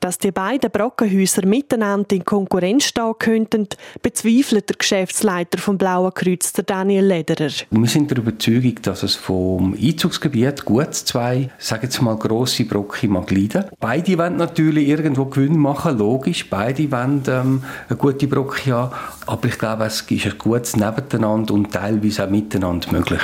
Dass 0.03 0.19
die 0.19 0.33
beiden 0.33 0.69
Brockenhäuser 0.69 1.47
miteinander 1.47 2.17
in 2.17 2.25
Konkurrenz 2.25 2.87
stehen 2.87 3.15
könnten, 3.21 3.69
bezweifelt 4.03 4.69
der 4.69 4.75
Geschäftsleiter 4.77 5.59
vom 5.59 5.79
Blauen 5.79 6.13
Kreuz, 6.13 6.53
der 6.53 6.65
Daniel 6.65 7.05
Lederer. 7.05 7.53
Wir 7.71 7.87
sind 7.87 8.11
der 8.11 8.19
Überzeugung, 8.19 8.75
dass 8.83 9.05
es 9.05 9.15
vom 9.15 9.77
Einzugsgebiet 9.81 10.65
gut 10.65 10.93
zwei, 10.93 11.51
sagen 11.59 11.85
jetzt 11.85 12.03
mal, 12.03 12.17
grosse 12.17 12.65
Brocken 12.65 13.11
mag 13.11 13.31
leiden. 13.31 13.67
Beide 13.79 14.19
wollen 14.19 14.39
natürlich 14.39 14.89
irgendwo 14.89 15.27
Gewinn 15.27 15.57
machen, 15.57 15.97
logisch. 15.97 16.51
Beide 16.51 16.91
wollen 16.91 17.23
ähm, 17.29 17.63
eine 17.89 17.97
gute 17.97 18.27
Brocke 18.27 18.73
haben. 18.73 18.93
Aber 19.27 19.47
ich 19.47 19.57
glaube, 19.57 19.85
es 19.85 20.01
ist 20.01 20.27
ein 20.27 20.37
gutes 20.37 20.75
Nebeneinander 20.75 21.55
und 21.55 21.73
teilweise 21.73 22.25
auch 22.25 22.29
miteinander 22.29 22.91
möglich. 22.91 23.23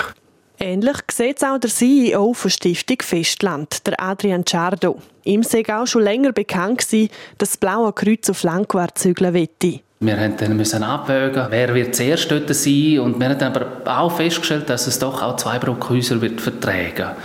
Ähnlich 0.61 0.97
sieht 1.13 1.37
es 1.37 1.45
auch 1.45 1.59
der 1.59 1.71
CEO 1.71 2.33
von 2.35 2.51
Stiftung 2.51 2.99
Festland, 3.01 3.87
der 3.87 4.03
Adrian 4.03 4.45
Ciardo. 4.45 5.01
Ihm 5.23 5.45
sei 5.45 5.63
auch 5.69 5.87
schon 5.87 6.03
länger 6.03 6.33
bekannt 6.33 6.79
gewesen, 6.79 7.11
dass 7.39 7.51
das 7.51 7.57
Blaue 7.59 7.93
Kreuz 7.93 8.29
auf 8.29 8.43
Langquart 8.43 8.99
zügeln 8.99 9.35
wette. 9.35 9.81
Wir 10.01 10.17
mussten 10.55 10.81
dann 10.81 10.85
abwägen, 10.85 11.47
wer 11.51 11.75
wird 11.75 11.97
zuerst 11.97 12.31
dort 12.31 12.55
sein 12.55 13.01
und 13.01 13.19
wir 13.19 13.31
haben 13.31 13.43
aber 13.43 13.67
auch 13.85 14.13
festgestellt, 14.13 14.71
dass 14.71 14.87
es 14.87 15.01
doch 15.01 15.23
auch 15.23 15.37
zwei 15.37 15.59
Brockhäuser 15.59 16.21
wird 16.21 16.41
vertragen 16.41 17.17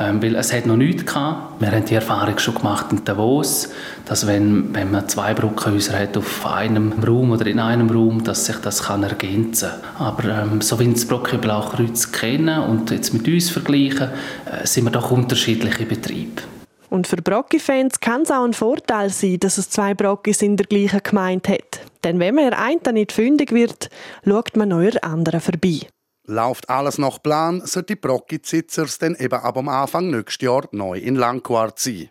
ähm, 0.00 0.22
weil 0.22 0.34
es 0.34 0.52
hat 0.52 0.66
noch 0.66 0.76
nichts 0.76 1.04
gehabt. 1.04 1.60
Wir 1.60 1.70
haben 1.70 1.84
die 1.84 1.94
Erfahrung 1.94 2.38
schon 2.38 2.54
gemacht 2.54 2.86
in 2.90 3.04
Davos, 3.04 3.68
dass 4.06 4.26
wenn, 4.26 4.74
wenn 4.74 4.90
man 4.90 5.08
zwei 5.08 5.34
Brockhäuser 5.34 5.98
hat 5.98 6.16
auf 6.16 6.46
einem 6.46 6.94
Raum 7.04 7.32
oder 7.32 7.46
in 7.46 7.58
einem 7.58 7.90
Raum, 7.90 8.24
dass 8.24 8.46
sich 8.46 8.56
das 8.56 8.84
kann 8.84 9.02
ergänzen 9.02 9.68
kann. 9.98 10.06
Aber 10.06 10.24
ähm, 10.24 10.60
so 10.62 10.80
wie 10.80 10.90
das 10.90 11.04
Brocke 11.04 11.36
Blaukreuz 11.36 12.10
kennen 12.12 12.62
und 12.62 12.90
jetzt 12.90 13.12
mit 13.12 13.28
uns 13.28 13.50
vergleichen, 13.50 14.08
äh, 14.46 14.66
sind 14.66 14.84
wir 14.84 14.90
doch 14.90 15.10
unterschiedliche 15.10 15.84
Betriebe. 15.84 16.42
Und 16.90 17.06
für 17.06 17.16
Brocki-Fans 17.16 18.00
kann 18.00 18.22
es 18.22 18.30
auch 18.32 18.44
ein 18.44 18.52
Vorteil 18.52 19.10
sein, 19.10 19.38
dass 19.38 19.58
es 19.58 19.70
zwei 19.70 19.94
Brockis 19.94 20.42
in 20.42 20.56
der 20.56 20.66
gleichen 20.66 21.00
Gemeinde 21.02 21.52
hat. 21.52 21.80
Denn 22.02 22.18
wenn 22.18 22.34
man 22.34 22.52
einen 22.52 22.94
nicht 22.94 23.12
fündig 23.12 23.52
wird, 23.52 23.90
schaut 24.24 24.56
man 24.56 24.70
neuer 24.70 25.02
anderen 25.02 25.40
vorbei. 25.40 25.86
Läuft 26.24 26.68
alles 26.68 26.98
nach 26.98 27.22
Plan, 27.22 27.62
sollte 27.64 27.94
die 27.94 28.00
Brocki-Zitzers 28.00 28.98
dann 28.98 29.14
eben 29.14 29.40
ab 29.40 29.56
am 29.56 29.68
Anfang 29.68 30.10
nächstes 30.10 30.44
Jahr 30.44 30.68
neu 30.72 30.98
in 30.98 31.14
Langquart 31.14 31.78
sein. 31.78 32.10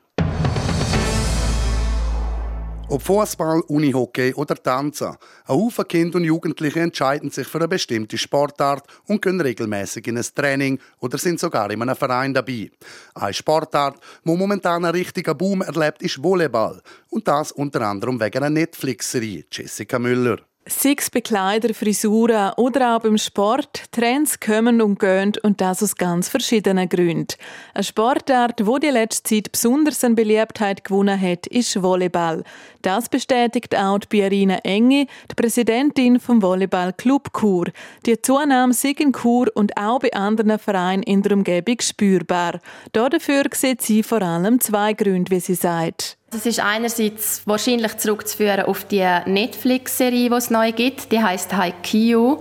Ob 2.91 3.04
Fußball, 3.04 3.62
Unihockey 3.67 4.34
oder 4.34 4.56
Tanzen. 4.56 5.10
Ein 5.10 5.17
Haufen 5.47 5.88
Kinder 5.88 6.17
und 6.17 6.23
Jugendliche 6.23 6.80
entscheiden 6.80 7.30
sich 7.30 7.47
für 7.47 7.60
eine 7.60 7.67
bestimmte 7.67 8.17
Sportart 8.17 8.84
und 9.06 9.21
gehen 9.21 9.39
regelmäßig 9.39 10.08
in 10.08 10.17
ein 10.17 10.25
Training 10.34 10.80
oder 10.99 11.19
sind 11.19 11.39
sogar 11.39 11.69
in 11.69 11.84
einem 11.84 11.95
Verein 11.95 12.34
dabei. 12.34 12.71
Eine 13.13 13.32
Sportart, 13.32 13.99
die 14.25 14.36
momentan 14.36 14.84
einen 14.84 14.95
richtigen 14.95 15.38
Boom 15.38 15.62
erlebt, 15.62 16.02
ist 16.02 16.23
Volleyball. 16.23 16.82
Und 17.12 17.28
das 17.28 17.52
unter 17.52 17.82
anderem 17.82 18.19
wegen 18.19 18.38
einer 18.38 18.49
Netflix-Serie. 18.49 19.45
Jessica 19.52 19.99
Müller. 19.99 20.39
Sechs 20.69 21.10
Bekleider, 21.10 21.74
Frisuren 21.74 22.52
oder 22.56 22.95
auch 22.95 23.02
beim 23.02 23.17
Sport. 23.17 23.91
Trends 23.91 24.39
kommen 24.39 24.82
und 24.82 25.00
gehen 25.00 25.34
und 25.41 25.62
das 25.62 25.82
aus 25.82 25.95
ganz 25.95 26.30
verschiedenen 26.30 26.88
Gründen. 26.88 27.36
Eine 27.74 27.84
Sportart, 27.84 28.67
wo 28.67 28.78
die 28.78 28.91
letzte 28.91 29.36
Zeit 29.36 29.52
besonders 29.52 30.04
an 30.04 30.13
Beliebtheit 30.13 30.84
gewonnen 30.84 31.19
hat, 31.19 31.48
ist 31.48 31.82
Volleyball. 31.82 32.43
Das 32.84 33.10
bestätigt 33.10 33.76
auch 33.76 33.98
die 33.98 34.08
Pierina 34.10 34.60
Engi, 34.63 35.08
die 35.32 35.36
Präsidentin 35.36 36.19
vom 36.19 36.41
Volleyballclub 36.41 37.34
Chur. 37.34 37.65
Die 38.06 38.22
Zunahme 38.22 38.74
sei 38.74 38.93
in 39.00 39.12
Chur 39.12 39.48
und 39.56 39.76
auch 39.76 40.00
bei 40.00 40.13
anderen 40.13 40.60
Vereinen 40.60 41.02
in 41.04 41.24
der 41.24 41.32
Umgebung 41.32 41.78
spürbar. 41.82 42.60
Dafür 42.91 43.45
sieht 43.56 43.82
sie 43.82 44.04
vor 44.04 44.22
allem 44.22 44.60
zwei 44.60 44.93
Gründe, 44.93 45.32
wie 45.32 45.39
sie 45.39 45.56
sagt. 45.56 46.18
Das 46.32 46.46
ist 46.46 46.60
einerseits 46.60 47.42
wahrscheinlich 47.46 47.98
zurückzuführen 47.98 48.65
auf 48.65 48.84
die 48.86 49.08
Netflix-Serie, 49.26 50.30
die 50.30 50.36
es 50.36 50.52
neu 50.52 50.72
gibt. 50.72 51.12
Die 51.12 51.22
heißt 51.22 51.54
Haikyuu. 51.56 52.39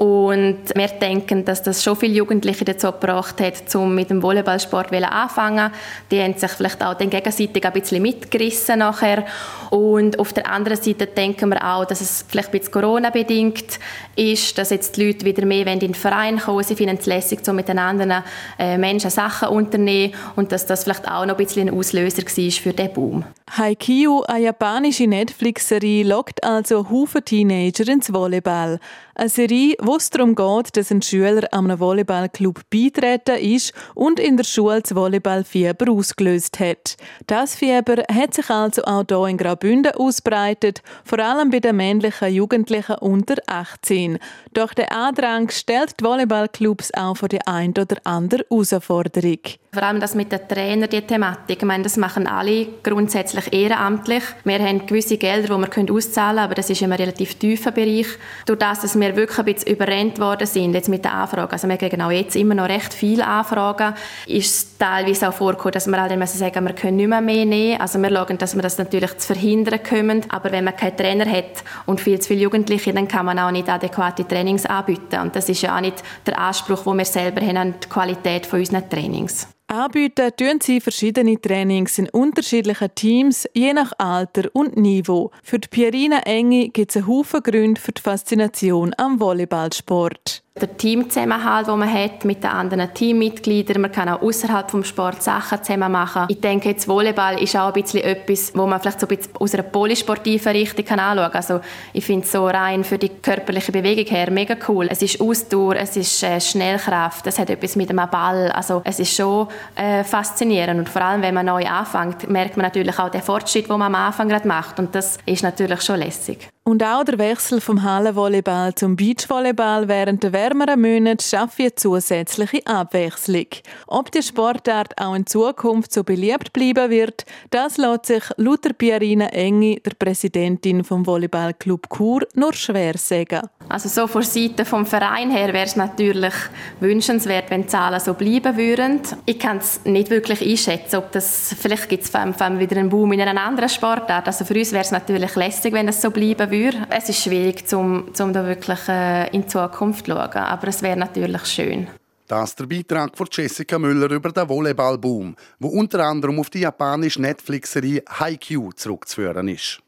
Und 0.00 0.60
wir 0.74 0.88
denken, 0.88 1.44
dass 1.44 1.62
das 1.62 1.84
schon 1.84 1.94
viele 1.94 2.14
Jugendliche 2.14 2.64
dazu 2.64 2.90
gebracht 2.90 3.38
hat, 3.38 3.74
um 3.74 3.94
mit 3.94 4.08
dem 4.08 4.22
Volleyballsport 4.22 4.90
anfangen. 4.94 5.70
Die 6.10 6.22
haben 6.22 6.32
sich 6.38 6.50
vielleicht 6.52 6.82
auch 6.82 6.94
dann 6.94 7.10
gegenseitig 7.10 7.62
ein 7.62 7.72
bisschen 7.74 8.00
mitgerissen 8.00 8.78
nachher. 8.78 9.26
Und 9.68 10.18
auf 10.18 10.32
der 10.32 10.50
anderen 10.50 10.80
Seite 10.80 11.06
denken 11.06 11.50
wir 11.50 11.62
auch, 11.62 11.84
dass 11.84 12.00
es 12.00 12.24
vielleicht 12.26 12.48
ein 12.48 12.60
bisschen 12.60 12.72
Corona-bedingt 12.72 13.78
ist, 14.16 14.56
dass 14.56 14.70
jetzt 14.70 14.96
die 14.96 15.06
Leute 15.06 15.26
wieder 15.26 15.44
mehr 15.44 15.66
in 15.66 15.80
den 15.80 15.92
Verein 15.92 16.38
kommen 16.38 16.64
Sie 16.64 16.76
finden 16.76 16.96
es 16.98 17.04
lässig, 17.04 17.40
so 17.44 17.52
mit 17.52 17.68
den 17.68 17.78
anderen 17.78 18.24
äh, 18.58 18.78
Menschen 18.78 19.10
Sachen 19.10 19.48
unternehmen 19.48 20.14
und 20.34 20.50
dass 20.50 20.64
das 20.64 20.84
vielleicht 20.84 21.06
auch 21.08 21.26
noch 21.26 21.36
ein 21.36 21.44
bisschen 21.44 21.68
ein 21.68 21.74
Auslöser 21.74 22.22
war 22.22 22.50
für 22.50 22.72
diesen 22.72 22.92
Boom. 22.94 23.24
Haikyuu, 23.56 24.22
eine 24.28 24.44
japanische 24.44 25.08
Netflix-Serie, 25.08 26.04
lockt 26.04 26.44
also 26.44 26.88
Haufen 26.88 27.24
Teenager 27.24 27.88
ins 27.88 28.12
Volleyball. 28.12 28.78
Eine 29.16 29.28
Serie, 29.28 29.74
wo 29.80 29.96
es 29.96 30.08
darum 30.08 30.36
geht, 30.36 30.76
dass 30.76 30.92
ein 30.92 31.02
Schüler 31.02 31.52
einem 31.52 31.80
Volleyballclub 31.80 32.60
beitreten 32.70 33.38
ist 33.38 33.72
und 33.96 34.20
in 34.20 34.36
der 34.36 34.44
Schule 34.44 34.82
das 34.82 34.94
Volleyballfieber 34.94 35.90
ausgelöst 35.90 36.60
hat. 36.60 36.96
Das 37.26 37.56
Fieber 37.56 38.04
hat 38.08 38.34
sich 38.34 38.48
also 38.50 38.84
auch 38.84 39.04
hier 39.08 39.26
in 39.26 39.36
Graubünden 39.36 39.96
ausbreitet, 39.96 40.82
vor 41.04 41.18
allem 41.18 41.50
bei 41.50 41.58
den 41.58 41.74
männlichen 41.74 42.32
Jugendlichen 42.32 42.98
unter 43.00 43.34
18. 43.46 44.20
Doch 44.54 44.74
der 44.74 44.92
Andrang 44.92 45.50
stellt 45.50 45.98
die 45.98 46.04
Volleyballclubs 46.04 46.94
auch 46.94 47.16
vor 47.16 47.28
die 47.28 47.44
ein 47.46 47.70
oder 47.70 47.96
andere 48.04 48.44
Herausforderung. 48.48 49.40
Vor 49.72 49.84
allem 49.84 50.00
das 50.00 50.16
mit 50.16 50.32
den 50.32 50.48
Trainern, 50.48 50.90
die 50.90 51.00
Thematik. 51.00 51.58
Ich 51.58 51.64
meine, 51.64 51.84
das 51.84 51.96
machen 51.96 52.26
alle 52.26 52.66
grundsätzlich 52.82 53.52
ehrenamtlich. 53.52 54.24
Wir 54.42 54.58
haben 54.58 54.84
gewisse 54.84 55.16
Gelder, 55.16 55.56
die 55.56 55.62
wir 55.62 55.94
auszahlen 55.94 56.30
können, 56.30 56.44
aber 56.44 56.54
das 56.56 56.70
ist 56.70 56.82
einem 56.82 56.94
relativ 56.94 57.36
tiefen 57.36 57.72
Bereich. 57.72 58.08
Durch 58.46 58.58
das, 58.58 58.80
dass 58.80 58.98
wir 58.98 59.14
wirklich 59.14 59.38
ein 59.38 59.44
bisschen 59.44 59.72
überrennt 59.72 60.18
worden 60.18 60.48
sind 60.48 60.74
jetzt 60.74 60.88
mit 60.88 61.04
den 61.04 61.12
Anfragen, 61.12 61.52
also 61.52 61.68
wir 61.68 61.76
kriegen 61.76 62.02
auch 62.02 62.10
jetzt 62.10 62.34
immer 62.34 62.56
noch 62.56 62.68
recht 62.68 62.92
viele 62.92 63.24
Anfragen, 63.24 63.94
ist 64.26 64.46
es 64.52 64.76
teilweise 64.76 65.28
auch 65.28 65.34
vorgekommen, 65.34 65.74
dass 65.74 65.86
wir 65.86 66.02
halt 66.02 66.18
müssen 66.18 66.38
sagen, 66.38 66.66
wir 66.66 66.72
können 66.72 66.96
nicht 66.96 67.08
mehr 67.08 67.20
mehr 67.20 67.44
nehmen. 67.44 67.80
Also 67.80 68.00
wir 68.00 68.10
schauen, 68.10 68.38
dass 68.38 68.56
wir 68.56 68.62
das 68.62 68.76
natürlich 68.76 69.18
zu 69.18 69.28
verhindern 69.28 69.80
können. 69.84 70.24
Aber 70.30 70.50
wenn 70.50 70.64
man 70.64 70.74
keinen 70.74 70.96
Trainer 70.96 71.30
hat 71.30 71.62
und 71.86 72.00
viel 72.00 72.18
zu 72.18 72.26
viele 72.26 72.40
Jugendliche, 72.40 72.92
dann 72.92 73.06
kann 73.06 73.24
man 73.24 73.38
auch 73.38 73.52
nicht 73.52 73.68
adäquate 73.68 74.26
Trainings 74.26 74.66
anbieten. 74.66 75.20
Und 75.20 75.36
das 75.36 75.48
ist 75.48 75.62
ja 75.62 75.76
auch 75.76 75.80
nicht 75.80 76.02
der 76.26 76.40
Anspruch, 76.40 76.82
den 76.82 76.98
wir 76.98 77.04
selber 77.04 77.40
haben 77.40 77.56
an 77.56 77.74
die 77.80 77.88
Qualität 77.88 78.46
von 78.46 78.58
unseren 78.58 78.90
Trainings. 78.90 79.46
Anbieten 79.70 80.32
tun 80.36 80.58
sie 80.60 80.80
verschiedene 80.80 81.40
Trainings 81.40 81.96
in 81.96 82.08
unterschiedlichen 82.08 82.92
Teams, 82.96 83.48
je 83.54 83.72
nach 83.72 83.92
Alter 83.98 84.50
und 84.52 84.76
Niveau. 84.76 85.30
Für 85.44 85.60
die 85.60 85.68
Pierina 85.68 86.22
Engi 86.26 86.70
gibt 86.70 86.90
es 86.90 86.96
einen 86.96 87.06
Haufen 87.06 87.40
Gründe 87.40 87.80
für 87.80 87.92
die 87.92 88.02
Faszination 88.02 88.92
am 88.98 89.20
Volleyballsport 89.20 90.42
der 90.60 90.76
Teamzusammenhalt, 90.76 91.66
den 91.68 91.78
man 91.78 91.92
hat 91.92 92.24
mit 92.24 92.42
den 92.42 92.50
anderen 92.50 92.92
Teammitgliedern. 92.92 93.82
Man 93.82 93.92
kann 93.92 94.08
auch 94.08 94.22
außerhalb 94.22 94.70
vom 94.70 94.84
Sport 94.84 95.22
Sachen 95.22 95.62
zusammen 95.62 95.90
machen. 95.92 96.26
Ich 96.28 96.40
denke, 96.40 96.70
jetzt 96.70 96.86
Volleyball 96.86 97.40
ist 97.42 97.56
auch 97.56 97.72
ein 97.74 97.82
bisschen 97.82 98.02
etwas, 98.02 98.52
wo 98.54 98.66
man 98.66 98.80
vielleicht 98.80 99.00
so 99.00 99.06
ein 99.06 99.16
bisschen 99.16 99.36
aus 99.36 99.54
einer 99.54 99.62
polysportiven 99.62 100.52
Richtung 100.52 100.84
kann 100.84 101.00
anschauen. 101.00 101.32
Also 101.32 101.60
ich 101.92 102.04
finde 102.04 102.24
es 102.24 102.32
so 102.32 102.46
rein 102.46 102.84
für 102.84 102.98
die 102.98 103.08
körperliche 103.08 103.72
Bewegung 103.72 104.06
her 104.06 104.30
mega 104.30 104.56
cool. 104.68 104.88
Es 104.90 105.02
ist 105.02 105.20
Ausdauer, 105.20 105.76
es 105.76 105.96
ist 105.96 106.22
äh, 106.22 106.40
Schnellkraft, 106.40 107.26
es 107.26 107.38
hat 107.38 107.50
etwas 107.50 107.76
mit 107.76 107.90
einem 107.90 108.08
Ball. 108.10 108.50
Also 108.50 108.82
es 108.84 109.00
ist 109.00 109.14
schon 109.14 109.48
äh, 109.76 110.04
faszinierend 110.04 110.80
und 110.80 110.88
vor 110.88 111.02
allem, 111.02 111.22
wenn 111.22 111.34
man 111.34 111.46
neu 111.46 111.66
anfängt, 111.66 112.28
merkt 112.28 112.56
man 112.56 112.64
natürlich 112.64 112.98
auch 112.98 113.10
den 113.10 113.22
Fortschritt, 113.22 113.68
den 113.68 113.78
man 113.78 113.94
am 113.94 113.94
Anfang 113.94 114.28
gerade 114.28 114.46
macht 114.46 114.78
und 114.78 114.94
das 114.94 115.18
ist 115.26 115.42
natürlich 115.42 115.82
schon 115.82 115.98
lässig. 115.98 116.48
Und 116.62 116.84
auch 116.84 117.04
der 117.04 117.18
Wechsel 117.18 117.60
vom 117.60 117.82
Hallenvolleyball 117.82 118.74
zum 118.74 118.94
Beachvolleyball 118.94 119.88
während 119.88 120.22
der 120.22 120.34
wärmeren 120.34 120.80
Monate 120.80 121.24
schafft 121.24 121.58
eine 121.58 121.74
zusätzliche 121.74 122.64
Abwechslung. 122.66 123.46
Ob 123.86 124.12
die 124.12 124.22
Sportart 124.22 125.00
auch 125.00 125.14
in 125.14 125.26
Zukunft 125.26 125.92
so 125.92 126.04
beliebt 126.04 126.52
bleiben 126.52 126.90
wird, 126.90 127.24
das 127.48 127.78
lässt 127.78 128.06
sich 128.06 128.22
laut 128.36 128.76
Pierina 128.76 129.28
Engi, 129.28 129.80
der 129.84 129.92
Präsidentin 129.98 130.84
vom 130.84 131.06
Volleyballclub 131.06 131.88
Chur, 131.88 132.26
nur 132.34 132.52
schwer 132.52 132.96
sagen. 132.98 133.40
Also 133.68 133.88
so 133.88 134.06
von 134.06 134.22
Seite 134.22 134.64
vom 134.64 134.84
Verein 134.84 135.30
her 135.30 135.52
wäre 135.54 135.64
es 135.64 135.76
natürlich 135.76 136.34
wünschenswert, 136.80 137.50
wenn 137.50 137.62
die 137.62 137.68
Zahlen 137.68 138.00
so 138.00 138.14
bleiben 138.14 138.56
würden. 138.56 139.00
Ich 139.24 139.38
kann 139.38 139.58
es 139.58 139.80
nicht 139.84 140.10
wirklich 140.10 140.42
einschätzen, 140.42 140.96
ob 140.96 141.10
das 141.12 141.54
vielleicht 141.58 141.88
gibt 141.88 142.04
es 142.04 142.12
wieder 142.12 142.76
einen 142.76 142.90
Boom 142.90 143.12
in 143.12 143.20
einer 143.20 143.40
anderen 143.40 143.68
Sportart. 143.68 144.26
Also 144.26 144.44
für 144.44 144.54
uns 144.54 144.72
wäre 144.72 144.84
es 144.84 144.90
natürlich 144.90 145.34
lässig, 145.36 145.72
wenn 145.72 145.88
es 145.88 146.02
so 146.02 146.10
bleiben 146.10 146.49
würde. 146.50 146.86
Es 146.90 147.08
ist 147.08 147.22
schwierig, 147.22 147.64
um, 147.72 148.08
um 148.18 148.32
da 148.32 148.46
wirklich 148.46 148.88
äh, 148.88 149.28
in 149.34 149.42
die 149.42 149.48
Zukunft 149.48 150.06
zu 150.06 150.12
schauen, 150.12 150.36
aber 150.36 150.68
es 150.68 150.82
wäre 150.82 150.96
natürlich 150.96 151.46
schön. 151.46 151.88
Das 152.26 152.50
ist 152.50 152.60
der 152.60 152.66
Beitrag 152.66 153.16
von 153.16 153.26
Jessica 153.30 153.76
Müller 153.78 154.10
über 154.10 154.30
den 154.30 154.48
Volleyballboom, 154.48 155.34
wo 155.58 155.68
unter 155.68 156.04
anderem 156.04 156.38
auf 156.38 156.48
die 156.48 156.60
japanische 156.60 157.20
Netflix-Serie 157.20 158.04
Haikyuu 158.08 158.70
zurückzuführen 158.72 159.48
ist. 159.48 159.80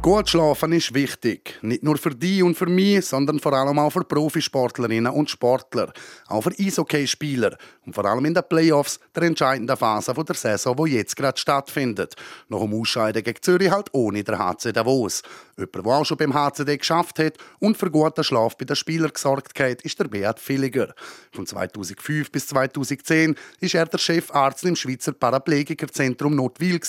Gut 0.00 0.30
schlafen 0.30 0.72
ist 0.72 0.94
wichtig. 0.94 1.58
Nicht 1.60 1.82
nur 1.82 1.98
für 1.98 2.14
die 2.14 2.40
und 2.40 2.56
für 2.56 2.66
mich, 2.66 3.04
sondern 3.04 3.40
vor 3.40 3.52
allem 3.52 3.80
auch 3.80 3.90
für 3.90 4.04
Profisportlerinnen 4.04 5.12
und 5.12 5.28
Sportler. 5.28 5.92
Auch 6.28 6.42
für 6.42 6.52
Eishockey-Spieler. 6.56 7.56
Und 7.84 7.94
vor 7.94 8.04
allem 8.04 8.24
in 8.24 8.32
den 8.32 8.44
Playoffs, 8.48 9.00
der 9.14 9.24
entscheidenden 9.24 9.76
Phase 9.76 10.14
der 10.14 10.34
Saison, 10.36 10.76
die 10.84 10.92
jetzt 10.92 11.16
gerade 11.16 11.36
stattfindet. 11.36 12.14
Nach 12.48 12.60
dem 12.60 12.80
Ausscheiden 12.80 13.24
gegen 13.24 13.42
Zürich 13.42 13.72
halt 13.72 13.88
ohne 13.92 14.22
der 14.22 14.38
HC 14.38 14.72
Davos. 14.72 15.22
Jemand, 15.58 15.74
der 15.74 15.92
auch 15.92 16.04
schon 16.04 16.16
beim 16.16 16.34
HCD 16.34 16.78
geschafft 16.78 17.18
hat 17.18 17.34
und 17.58 17.76
für 17.76 17.90
guten 17.90 18.22
Schlaf 18.22 18.56
bei 18.56 18.64
den 18.64 18.76
Spielern 18.76 19.12
gesorgt 19.12 19.58
hat, 19.58 19.82
ist 19.82 19.98
der 19.98 20.04
Beat 20.04 20.38
Villiger. 20.38 20.94
Von 21.32 21.46
2005 21.46 22.30
bis 22.30 22.46
2010 22.46 23.34
war 23.34 23.74
er 23.74 23.86
der 23.86 23.98
Chefarzt 23.98 24.64
im 24.64 24.76
Schweizer 24.76 25.12
Paraplegikerzentrum 25.12 26.36
Notwil, 26.36 26.80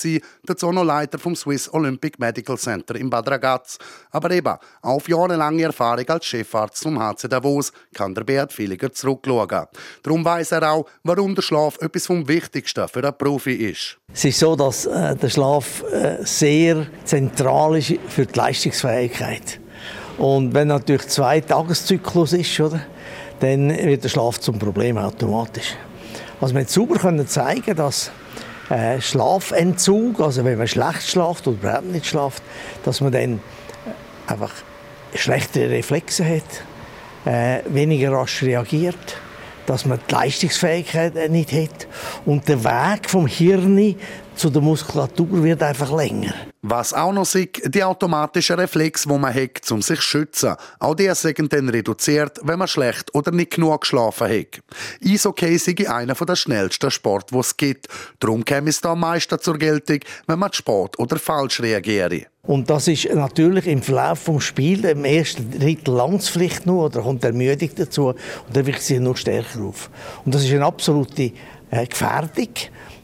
dazu 0.45 0.71
noch 0.71 0.83
Leiter 0.83 1.17
vom 1.17 1.35
Swiss 1.35 1.73
Olympic 1.73 2.19
Medical 2.19 2.57
Center 2.57 2.95
in 2.95 3.09
Bad 3.09 3.27
Ragaz. 3.27 3.79
Aber 4.11 4.29
eben, 4.31 4.55
auf 4.81 5.09
jahrelange 5.09 5.63
Erfahrung 5.63 6.07
als 6.07 6.25
Chefarzt 6.25 6.83
vom 6.83 6.99
HC 6.99 7.27
Davos 7.27 7.71
kann 7.93 8.13
der 8.13 8.23
Beat 8.23 8.55
Villiger 8.55 8.91
zurückschauen. 8.91 9.65
Darum 10.03 10.23
weiß 10.23 10.51
er 10.51 10.71
auch, 10.71 10.85
warum 11.03 11.33
der 11.33 11.41
Schlaf 11.41 11.77
etwas 11.81 12.05
vom 12.05 12.27
Wichtigsten 12.27 12.87
für 12.87 12.99
einen 12.99 13.17
Profi 13.17 13.53
ist. 13.53 13.97
Es 14.13 14.25
ist 14.25 14.39
so, 14.39 14.55
dass 14.55 14.85
äh, 14.85 15.15
der 15.15 15.29
Schlaf 15.29 15.83
äh, 15.91 16.17
sehr 16.25 16.87
zentral 17.03 17.77
ist 17.77 17.93
für 18.09 18.25
die 18.25 18.33
Leistungsfähigkeit. 18.59 19.59
Und 20.17 20.53
wenn 20.53 20.67
natürlich 20.67 21.07
zwei 21.07 21.39
Tageszyklus 21.39 22.33
ist, 22.33 22.59
oder, 22.59 22.81
dann 23.39 23.69
wird 23.69 24.03
der 24.03 24.09
Schlaf 24.09 24.39
zum 24.39 24.59
Problem 24.59 24.97
automatisch. 24.97 25.75
Also 26.41 26.55
wir 26.55 26.65
sauber 26.65 26.97
können 26.97 27.25
zeigen, 27.25 27.75
dass 27.75 28.11
äh, 28.69 28.99
Schlafentzug, 28.99 30.19
also 30.19 30.43
wenn 30.43 30.57
man 30.57 30.67
schlecht 30.67 31.03
schlaft 31.03 31.47
oder 31.47 31.57
überhaupt 31.57 31.85
nicht 31.85 32.05
schlaft, 32.05 32.43
dass 32.83 32.99
man 32.99 33.13
dann 33.13 33.39
einfach 34.27 34.51
schlechtere 35.15 35.69
Reflexe 35.69 36.25
hat, 36.25 36.43
äh, 37.25 37.61
weniger 37.69 38.11
rasch 38.11 38.43
reagiert 38.43 39.17
dass 39.69 39.85
man 39.85 39.99
die 40.09 40.15
Leistungsfähigkeit 40.15 41.29
nicht 41.29 41.51
hat 41.51 41.87
und 42.25 42.47
der 42.47 42.63
Weg 42.63 43.07
vom 43.07 43.27
Hirn 43.27 43.95
zu 44.39 44.49
der 44.49 44.61
Muskulatur 44.61 45.43
wird 45.43 45.61
einfach 45.61 45.91
länger. 45.95 46.33
Was 46.61 46.93
auch 46.93 47.11
noch 47.11 47.25
sieht, 47.25 47.61
die 47.73 47.83
automatischen 47.83 48.57
Reflex, 48.57 49.07
wo 49.07 49.17
man 49.17 49.33
hat, 49.33 49.69
um 49.69 49.81
sich 49.81 49.99
zu 49.99 50.05
schützen. 50.05 50.55
Auch 50.79 50.95
die 50.95 51.13
sind 51.13 51.51
dann 51.51 51.67
reduziert, 51.67 52.39
wenn 52.43 52.57
man 52.57 52.67
schlecht 52.67 53.13
oder 53.13 53.31
nicht 53.31 53.51
genug 53.51 53.81
geschlafen 53.81 54.29
hat. 54.29 54.61
Eishockey 55.05 55.57
sei 55.57 55.89
einer 55.89 56.13
der 56.13 56.35
schnellsten 56.35 56.89
Sport, 56.89 57.31
die 57.31 57.37
es 57.37 57.57
gibt. 57.57 57.87
Darum 58.19 58.45
käme 58.45 58.69
es 58.69 58.79
da 58.79 58.93
am 58.93 59.01
meisten 59.01 59.39
zur 59.39 59.57
Geltung, 59.57 59.99
wenn 60.27 60.39
man 60.39 60.53
spät 60.53 60.97
oder 60.97 61.17
falsch 61.17 61.61
reagiere. 61.61 62.27
Und 62.43 62.69
das 62.69 62.87
ist 62.87 63.13
natürlich 63.13 63.67
im 63.67 63.81
Verlauf 63.81 64.23
des 64.23 64.43
Spiels, 64.43 64.85
im 64.85 65.03
ersten 65.03 65.51
Drittel 65.51 65.93
langt 65.93 66.23
vielleicht 66.23 66.65
nur, 66.65 66.85
oder 66.85 67.01
kommt 67.01 67.23
Ermüdung 67.23 67.69
dazu, 67.75 68.07
und 68.07 68.17
dann 68.53 68.65
wird 68.65 68.81
sie 68.81 68.99
noch 68.99 69.17
stärker 69.17 69.61
auf. 69.61 69.89
Und 70.25 70.33
das 70.33 70.45
ist 70.45 70.53
eine 70.53 70.65
absolute 70.65 71.31
äh, 71.71 71.85
Gefährdung. 71.85 72.49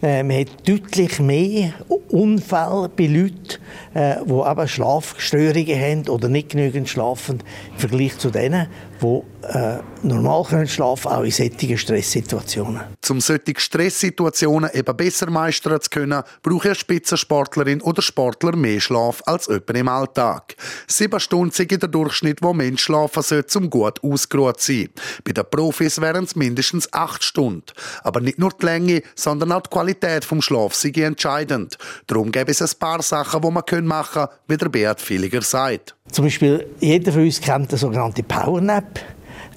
Man 0.01 0.31
hat 0.31 0.67
deutlich 0.67 1.19
mehr 1.19 1.73
Unfälle 2.09 2.89
bei 2.95 3.07
Leuten, 3.07 3.59
äh, 3.93 4.15
die 4.25 4.67
Schlafstörungen 4.67 5.79
haben 5.79 6.09
oder 6.09 6.29
nicht 6.29 6.49
genügend 6.49 6.87
schlafen, 6.89 7.41
im 7.73 7.79
Vergleich 7.79 8.17
zu 8.17 8.29
denen, 8.29 8.67
die 9.01 9.21
äh, 9.47 9.77
normal 10.03 10.43
können 10.43 10.67
schlafen 10.67 11.11
auch 11.11 11.23
in 11.23 11.31
solchen 11.31 11.77
Stresssituationen. 11.77 12.81
Um 13.09 13.21
solche 13.21 13.53
Stresssituationen 13.57 14.69
eben 14.73 14.97
besser 14.97 15.29
meistern 15.29 15.79
zu 15.81 15.89
können, 15.89 16.23
braucht 16.41 16.65
eine 16.65 16.75
Spitzensportlerin 16.75 17.81
oder 17.81 18.01
Sportler 18.01 18.55
mehr 18.55 18.79
Schlaf 18.79 19.21
als 19.25 19.47
jemand 19.47 19.69
im 19.77 19.87
Alltag. 19.87 20.55
Sieben 20.87 21.19
Stunden 21.19 21.51
sind 21.51 21.71
der 21.71 21.89
Durchschnitt, 21.89 22.41
wo 22.41 22.53
Mensch 22.53 22.83
schlafen 22.83 23.23
sollte, 23.23 23.59
um 23.59 23.69
gut 23.69 24.03
ausgeruht 24.03 24.59
zu 24.61 24.73
sein. 24.73 24.89
Bei 25.23 25.33
den 25.33 25.45
Profis 25.49 26.01
wären 26.01 26.23
es 26.23 26.35
mindestens 26.35 26.91
acht 26.93 27.23
Stunden. 27.23 27.65
Aber 28.03 28.21
nicht 28.21 28.39
nur 28.39 28.51
die 28.51 28.65
Länge, 28.65 29.01
sondern 29.15 29.51
auch 29.51 29.61
die 29.61 29.69
Qualität 29.69 30.25
vom 30.25 30.41
Schlaf 30.41 30.73
sei 30.75 30.89
entscheidend. 30.95 31.77
Darum 32.07 32.31
gäbe 32.31 32.51
es 32.51 32.61
ein 32.61 32.79
paar 32.79 33.01
Sachen, 33.01 33.41
die 33.41 33.51
man 33.51 33.85
machen 33.85 34.25
können, 34.25 34.37
wie 34.47 34.57
der 34.57 34.69
Beat 34.69 35.09
Villiger 35.09 35.41
sagt. 35.41 35.94
Zum 36.11 36.25
Beispiel, 36.25 36.67
jeder 36.79 37.11
von 37.11 37.23
uns 37.23 37.41
kennt 37.41 37.71
den 37.71 37.79
sogenannten 37.79 38.23
Powernap. 38.23 38.99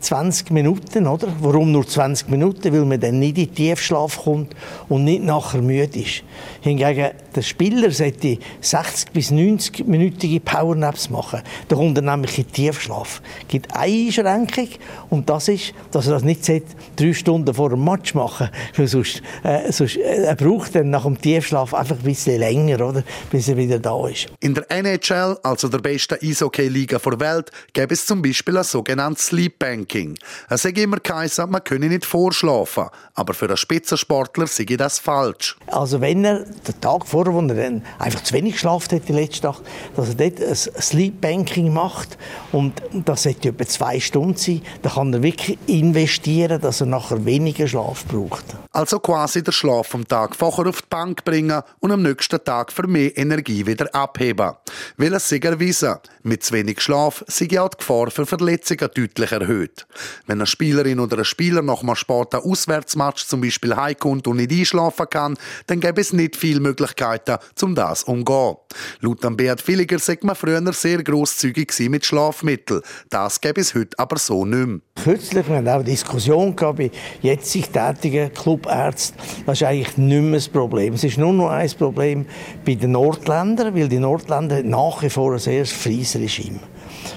20 0.01 0.51
Minuten, 0.51 1.07
oder? 1.07 1.29
Warum 1.41 1.73
nur 1.73 1.87
20 1.87 2.31
Minuten? 2.31 2.73
Weil 2.73 2.85
man 2.85 3.01
dann 3.01 3.19
nicht 3.19 3.37
in 3.37 3.47
den 3.47 3.55
Tiefschlaf 3.55 4.23
kommt 4.23 4.55
und 4.89 5.05
nicht 5.05 5.23
nachher 5.25 5.61
müde 5.61 5.99
ist. 5.99 6.23
Hingegen, 6.69 7.11
der 7.35 7.43
Spieler 7.43 7.91
sollte 7.91 8.39
60 8.61 9.13
bis 9.13 9.31
90 9.31 9.87
minütige 9.87 10.41
Powernaps 10.41 11.11
machen. 11.11 11.43
Da 11.69 11.77
kommt 11.77 11.99
er 11.99 12.03
nämlich 12.03 12.39
in 12.39 12.45
den 12.45 12.53
Tiefschlaf. 12.53 13.23
Es 13.43 13.49
gibt 13.49 13.75
eine 13.75 14.07
Einschränkung 14.07 14.69
und 15.11 15.29
das 15.29 15.49
ist, 15.49 15.73
dass 15.91 16.07
er 16.07 16.13
das 16.13 16.23
nicht 16.23 16.49
drei 16.97 17.13
Stunden 17.13 17.55
vor 17.55 17.71
dem 17.71 17.85
Match 17.85 18.15
machen 18.15 18.51
weil 18.77 18.87
sonst, 18.87 19.23
äh, 19.43 19.73
sonst 19.73 19.97
äh, 19.97 20.25
er 20.25 20.37
braucht 20.37 20.75
dann 20.75 20.91
nach 20.91 21.05
dem 21.05 21.21
Tiefschlaf 21.21 21.75
einfach 21.75 21.97
ein 21.97 22.03
bisschen 22.03 22.39
länger, 22.39 22.87
oder? 22.87 23.03
bis 23.31 23.49
er 23.49 23.57
wieder 23.57 23.79
da 23.79 24.07
ist. 24.09 24.27
In 24.41 24.55
der 24.55 24.71
NHL, 24.71 25.39
also 25.43 25.69
der 25.69 25.79
besten 25.79 26.19
Eishockey-Liga 26.23 26.99
der 26.99 27.21
Welt, 27.21 27.51
gäbe 27.73 27.95
es 27.95 28.07
zum 28.07 28.23
Beispiel 28.23 28.57
ein 28.57 28.65
sogenanntes 28.65 29.27
Sleep 29.27 29.59
Bank. 29.59 29.79
Ranking. 29.79 30.17
Es 30.49 30.63
sagt 30.63 30.79
immer 30.79 30.99
geheißen, 30.99 31.49
man 31.49 31.63
könne 31.65 31.89
nicht 31.89 32.05
vorschlafen. 32.05 32.87
Aber 33.15 33.35
für 33.35 33.47
einen 33.47 33.57
Spitzensportler 33.57 34.47
sei 34.47 34.65
das 34.65 34.99
falsch. 34.99 35.57
Also 35.67 36.01
wenn 36.01 36.25
er 36.25 36.45
den 36.67 36.81
Tag 36.81 37.07
vorher, 37.07 37.35
wo 37.35 37.41
er 37.41 37.55
dann 37.55 37.83
einfach 37.99 38.23
zu 38.23 38.35
wenig 38.35 38.55
geschlafen 38.55 38.97
hat, 38.97 39.09
den 39.09 39.17
letzten 39.17 39.43
Tag, 39.43 39.57
dass 39.97 40.09
er 40.09 40.15
dort 40.15 40.41
ein 40.41 40.55
Sleep 40.55 41.21
Banking 41.21 41.73
macht 41.73 42.19
und 42.53 42.83
das 42.93 43.25
sollte 43.25 43.49
etwa 43.49 43.67
zwei 43.67 44.01
Stunden 44.01 44.37
sein, 44.37 44.63
dann 44.83 44.93
kann 44.93 45.13
er 45.13 45.23
wirklich 45.23 45.59
investieren, 45.67 46.61
dass 46.61 46.81
er 46.81 46.87
nachher 46.87 47.25
weniger 47.25 47.67
Schlaf 47.67 48.05
braucht. 48.07 48.45
Also 48.73 48.99
quasi 48.99 49.43
den 49.43 49.53
Schlaf 49.53 49.89
vom 49.89 50.07
Tag 50.07 50.37
vorher 50.37 50.67
auf 50.67 50.83
die 50.83 50.89
Bank 50.89 51.25
bringen 51.25 51.63
und 51.81 51.93
am 51.93 52.03
nächsten 52.03 52.43
Tag 52.43 52.73
für 52.73 52.87
mehr 52.87 53.17
Energie 53.17 53.67
wieder 53.67 53.95
abheben. 53.95 54.53
Weil 54.97 55.15
es 55.15 55.29
sich 55.29 55.45
erwiesen, 55.45 55.97
mit 56.23 56.43
zu 56.45 56.55
wenig 56.55 56.81
Schlaf 56.81 57.25
sei 57.27 57.61
auch 57.61 57.69
die 57.71 57.79
Gefahr 57.79 58.11
für 58.11 58.27
Verletzungen 58.27 58.91
deutlich 58.95 59.33
erhöht. 59.33 59.87
Wenn 60.27 60.39
eine 60.39 60.47
Spielerin 60.47 61.01
oder 61.01 61.19
ein 61.19 61.25
Spieler 61.25 61.63
nach 61.63 61.83
einem 61.83 61.97
späten 61.97 62.37
Auswärtsmatch 62.37 63.27
zum 63.27 63.41
Beispiel 63.41 63.75
heimkommt 63.75 64.27
und 64.27 64.37
nicht 64.37 64.53
einschlafen 64.53 65.07
kann, 65.09 65.39
dann 65.67 65.81
gäbe 65.81 66.01
es 66.01 66.13
nicht 66.13 66.37
viele 66.39 66.61
Möglichkeiten, 66.61 67.37
um 67.63 67.75
das 67.75 68.01
zu 68.01 68.13
umgehen. 68.13 68.57
Laut 69.01 69.37
Beat 69.37 69.67
Villiger 69.67 69.99
sagt 69.99 70.25
man 70.25 70.37
früher 70.37 70.73
sehr 70.73 71.03
grosszügig 71.03 71.73
mit 71.91 72.07
Schlafmitteln. 72.07 72.83
Das 73.11 73.41
gäbe 73.41 73.61
es 73.61 73.75
heute 73.75 73.99
aber 73.99 74.19
so 74.19 74.45
nicht 74.45 74.67
mehr. 74.67 74.81
Kürzlich 75.03 75.49
wir 75.49 75.57
hatten 75.57 75.69
auch 75.69 75.75
eine 75.75 75.85
Diskussion 75.85 76.55
bei 76.55 76.91
jetzig 77.23 77.71
tätigen 77.71 78.33
Clubärzten. 78.33 79.19
Das 79.47 79.61
ist 79.61 79.67
eigentlich 79.67 79.97
nicht 79.97 80.23
mehr 80.23 80.35
das 80.35 80.49
Problem. 80.49 80.95
Es 80.95 81.05
ist 81.05 81.19
nur 81.19 81.33
noch 81.33 81.51
ein 81.51 81.71
Problem 81.71 82.27
bei 82.65 82.75
den 82.75 82.93
Nordländern, 82.93 83.75
weil 83.75 83.89
die 83.89 83.99
Nordländer 83.99 84.63
nach 84.63 85.03
wie 85.03 85.11
vor 85.11 85.33
ein 85.33 85.39
sehr 85.39 85.67
freies 85.67 86.17
Regime 86.17 86.61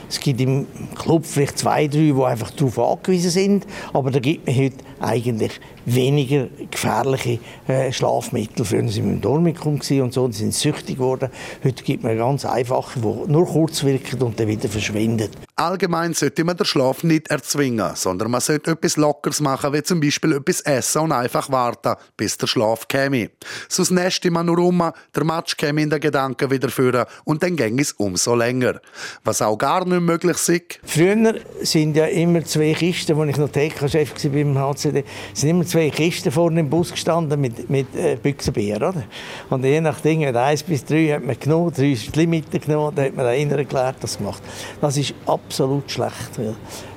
es 0.09 0.19
gibt 0.19 0.41
im 0.41 0.67
Club 0.95 1.25
vielleicht 1.25 1.59
zwei, 1.59 1.87
drei, 1.87 2.11
die 2.15 2.23
einfach 2.23 2.51
darauf 2.51 2.79
angewiesen 2.79 3.31
sind, 3.31 3.67
aber 3.93 4.11
da 4.11 4.19
gibt 4.19 4.47
man 4.47 4.55
heute 4.55 4.75
eigentlich 4.99 5.59
weniger 5.85 6.47
gefährliche 6.69 7.39
äh, 7.67 7.91
Schlafmittel. 7.91 8.65
Früher 8.65 8.79
waren 8.79 8.93
wir 8.93 9.03
im 9.03 9.21
Dormikum 9.21 9.73
und 9.73 10.13
so, 10.13 10.23
und 10.23 10.33
sind 10.33 10.53
süchtig 10.53 10.97
geworden. 10.97 11.29
Heute 11.63 11.83
gibt 11.83 12.03
man 12.03 12.17
ganz 12.17 12.45
einfache, 12.45 12.99
die 12.99 13.31
nur 13.31 13.45
kurz 13.45 13.83
wirken 13.83 14.21
und 14.21 14.39
dann 14.39 14.47
wieder 14.47 14.69
verschwinden. 14.69 15.29
Allgemein 15.55 16.13
sollte 16.13 16.43
man 16.43 16.55
den 16.55 16.65
Schlaf 16.65 17.03
nicht 17.03 17.27
erzwingen, 17.29 17.91
sondern 17.95 18.31
man 18.31 18.41
sollte 18.41 18.71
etwas 18.71 18.95
Lockeres 18.95 19.41
machen, 19.41 19.73
wie 19.73 19.83
zum 19.83 19.99
Beispiel 19.99 20.33
etwas 20.33 20.61
essen 20.61 21.01
und 21.01 21.11
einfach 21.11 21.51
warten, 21.51 21.95
bis 22.15 22.37
der 22.37 22.47
Schlaf 22.47 22.87
käme. 22.87 23.29
Sonst 23.67 23.91
nässte 23.91 24.31
man 24.31 24.45
nur 24.45 24.59
um, 24.59 24.91
der 25.13 25.23
Match 25.23 25.57
käme 25.57 25.81
in 25.81 25.89
den 25.89 25.99
Gedanken 25.99 26.49
wieder 26.49 26.69
führen 26.69 27.05
und 27.25 27.43
dann 27.43 27.57
ging 27.57 27.77
es 27.79 27.91
umso 27.91 28.33
länger. 28.33 28.79
Was 29.23 29.41
auch 29.41 29.57
gar 29.57 29.85
nicht 29.85 29.99
möglich 29.99 30.37
ist. 30.47 30.79
Früher 30.83 31.35
sind 31.61 31.95
ja 31.95 32.05
immer 32.05 32.43
zwei 32.45 32.73
Kisten, 32.73 33.19
als 33.19 33.29
ich 33.29 33.37
noch 33.37 33.49
TK-Chef 33.49 34.23
war 34.23 34.31
beim 34.31 34.57
HCD, 34.57 35.03
sind 35.33 35.49
immer 35.49 35.65
zwei 35.65 35.89
Kisten 35.89 36.31
vorne 36.31 36.61
im 36.61 36.69
Bus 36.69 36.91
gestanden 36.91 37.39
mit, 37.39 37.69
mit 37.69 37.93
äh, 37.95 38.15
Büchsenbier, 38.15 38.77
oder? 38.77 39.03
Und 39.49 39.63
je 39.63 39.81
nachdem, 39.81 40.23
eins 40.35 40.63
bis 40.63 40.85
drei 40.85 41.09
hat 41.09 41.23
man 41.23 41.37
genommen, 41.39 41.71
drei 41.75 41.91
ist 41.91 42.15
die 42.15 42.19
Limite 42.19 42.59
genommen, 42.59 42.95
dann 42.95 43.05
hat 43.05 43.15
man 43.15 43.25
einen 43.25 43.51
erklärt, 43.51 43.97
das 43.99 44.17
gemacht. 44.17 44.41
Das 44.79 44.97
ist 44.97 45.13
absolut 45.25 45.50
schlecht. 45.51 46.39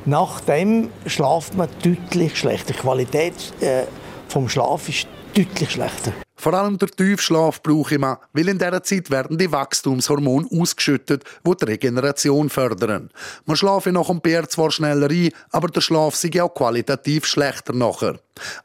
Nach 0.05 0.41
dem 0.41 0.91
schlaft 1.07 1.55
man 1.55 1.69
deutlich 1.83 2.37
schlechter. 2.37 2.73
Die 2.73 2.79
Qualität 2.79 3.35
äh, 3.61 3.85
vom 4.29 4.49
Schlaf 4.49 4.89
ist 4.89 5.07
deutlich 5.35 5.73
schlechter. 5.73 6.13
Vor 6.37 6.53
allem 6.53 6.77
der 6.77 6.89
Tiefschlaf 6.89 7.63
brauche 7.63 7.99
man, 7.99 8.19
weil 8.33 8.49
in 8.49 8.59
dieser 8.59 8.83
Zeit 8.83 9.11
werden 9.11 9.39
die 9.39 9.51
Wachstumshormone 9.51 10.47
ausgeschüttet, 10.53 11.25
die 11.47 11.57
die 11.57 11.65
Regeneration 11.65 12.51
fördern. 12.51 13.11
Man 13.47 13.57
schlafe 13.57 13.93
nach 13.93 14.09
dem 14.09 14.21
Bär 14.21 14.47
zwar 14.49 14.71
schneller 14.71 15.09
ein, 15.09 15.31
aber 15.53 15.69
der 15.69 15.81
Schlaf 15.81 16.17
sei 16.17 16.43
auch 16.43 16.53
qualitativ 16.53 17.25
schlechter 17.25 17.73
nachher. 17.73 18.19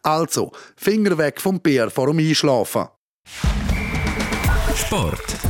Also, 0.03 0.51
Finger 0.75 1.17
weg 1.17 1.39
vom 1.39 1.61
Bär 1.61 1.89
vor 1.89 2.07
dem 2.07 2.19
Einschlafen. 2.19 2.87
Sport. 4.75 5.48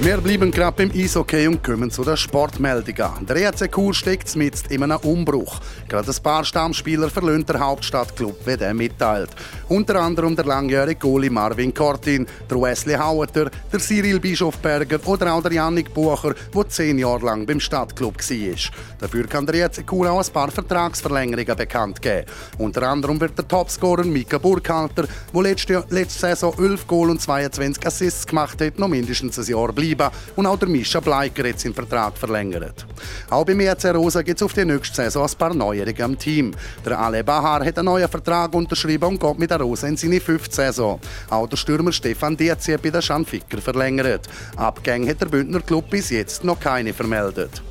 Wir 0.00 0.18
bleiben 0.18 0.52
gerade 0.52 0.76
beim 0.76 0.92
Eishockey 0.96 1.48
und 1.48 1.64
kommen 1.64 1.90
zu 1.90 2.04
den 2.04 2.16
Sportmeldungen. 2.16 3.26
Der 3.26 3.48
EC 3.48 3.68
Chur 3.74 3.92
steckt 3.92 4.36
mit 4.36 4.54
in 4.70 4.84
einem 4.84 4.98
Umbruch. 4.98 5.58
Gerade 5.88 6.08
ein 6.08 6.22
paar 6.22 6.44
Stammspieler 6.44 7.10
verlassen 7.10 7.44
der 7.44 7.58
Hauptstadtclub, 7.58 8.46
wie 8.46 8.56
der 8.56 8.74
mitteilt. 8.74 9.30
Unter 9.68 9.96
anderem 9.96 10.36
der 10.36 10.44
langjährige 10.44 11.00
Goalie 11.00 11.30
Marvin 11.30 11.74
Cortin, 11.74 12.28
der 12.48 12.60
Wesley 12.60 12.94
Haueter, 12.94 13.50
der 13.72 13.80
Cyril 13.80 14.20
Bischofberger 14.20 15.00
oder 15.04 15.34
auch 15.34 15.42
der 15.42 15.54
Yannick 15.54 15.92
Bucher, 15.92 16.32
der 16.54 16.68
zehn 16.68 17.00
Jahre 17.00 17.26
lang 17.26 17.44
beim 17.44 17.58
Stadtclub 17.58 18.14
war. 18.16 18.72
Dafür 19.00 19.26
kann 19.26 19.46
der 19.46 19.66
EC 19.66 19.84
Chur 19.84 20.08
auch 20.12 20.24
ein 20.24 20.32
paar 20.32 20.52
Vertragsverlängerungen 20.52 21.56
bekannt 21.56 22.00
geben. 22.00 22.26
Unter 22.58 22.84
anderem 22.84 23.20
wird 23.20 23.36
der 23.36 23.48
Topscorer 23.48 24.04
Mika 24.04 24.38
Burkhalter, 24.38 25.08
der 25.34 25.42
letzte, 25.42 25.84
letzte 25.90 26.20
Saison 26.20 26.54
11 26.56 26.86
Goal 26.86 27.10
und 27.10 27.20
22 27.20 27.84
Assists 27.84 28.26
gemacht 28.28 28.60
hat, 28.60 28.78
noch 28.78 28.86
mindestens 28.88 29.38
ein 29.40 29.44
Jahr 29.44 29.72
bleiben 29.72 29.87
bleiben 29.94 30.14
und 30.36 30.46
auch 30.46 30.58
der 30.58 30.68
Mischa 30.68 31.00
Bleiker 31.00 31.46
jetzt 31.46 31.62
seinen 31.62 31.74
Vertrag 31.74 32.16
verlängert. 32.16 32.86
Auch 33.30 33.44
beim 33.44 33.60
EC 33.60 33.94
Rosa 33.94 34.22
gibt 34.22 34.40
es 34.40 34.44
auf 34.44 34.52
die 34.52 34.64
nächste 34.64 34.94
Saison 34.94 35.26
ein 35.26 35.38
paar 35.38 35.54
Neuerungen 35.54 36.02
am 36.02 36.18
Team. 36.18 36.52
Der 36.84 36.98
Ale 36.98 37.24
Bahar 37.24 37.64
hat 37.64 37.78
einen 37.78 37.86
neuen 37.86 38.08
Vertrag 38.08 38.54
unterschrieben 38.54 39.04
und 39.04 39.20
geht 39.20 39.38
mit 39.38 39.50
der 39.50 39.60
Rosa 39.60 39.86
in 39.86 39.96
seine 39.96 40.20
fünfte 40.20 40.54
Saison. 40.54 40.98
Auch 41.30 41.48
der 41.48 41.56
Stürmer 41.56 41.92
Stefan 41.92 42.36
Dietz 42.36 42.68
hat 42.68 42.82
bei 42.82 42.90
der 42.90 43.02
Schanficker 43.02 43.58
verlängert. 43.58 44.28
Abgänge 44.56 45.10
hat 45.10 45.20
der 45.20 45.26
Bündner 45.26 45.60
Club 45.60 45.90
bis 45.90 46.10
jetzt 46.10 46.44
noch 46.44 46.60
keine 46.60 46.92
vermeldet. 46.92 47.62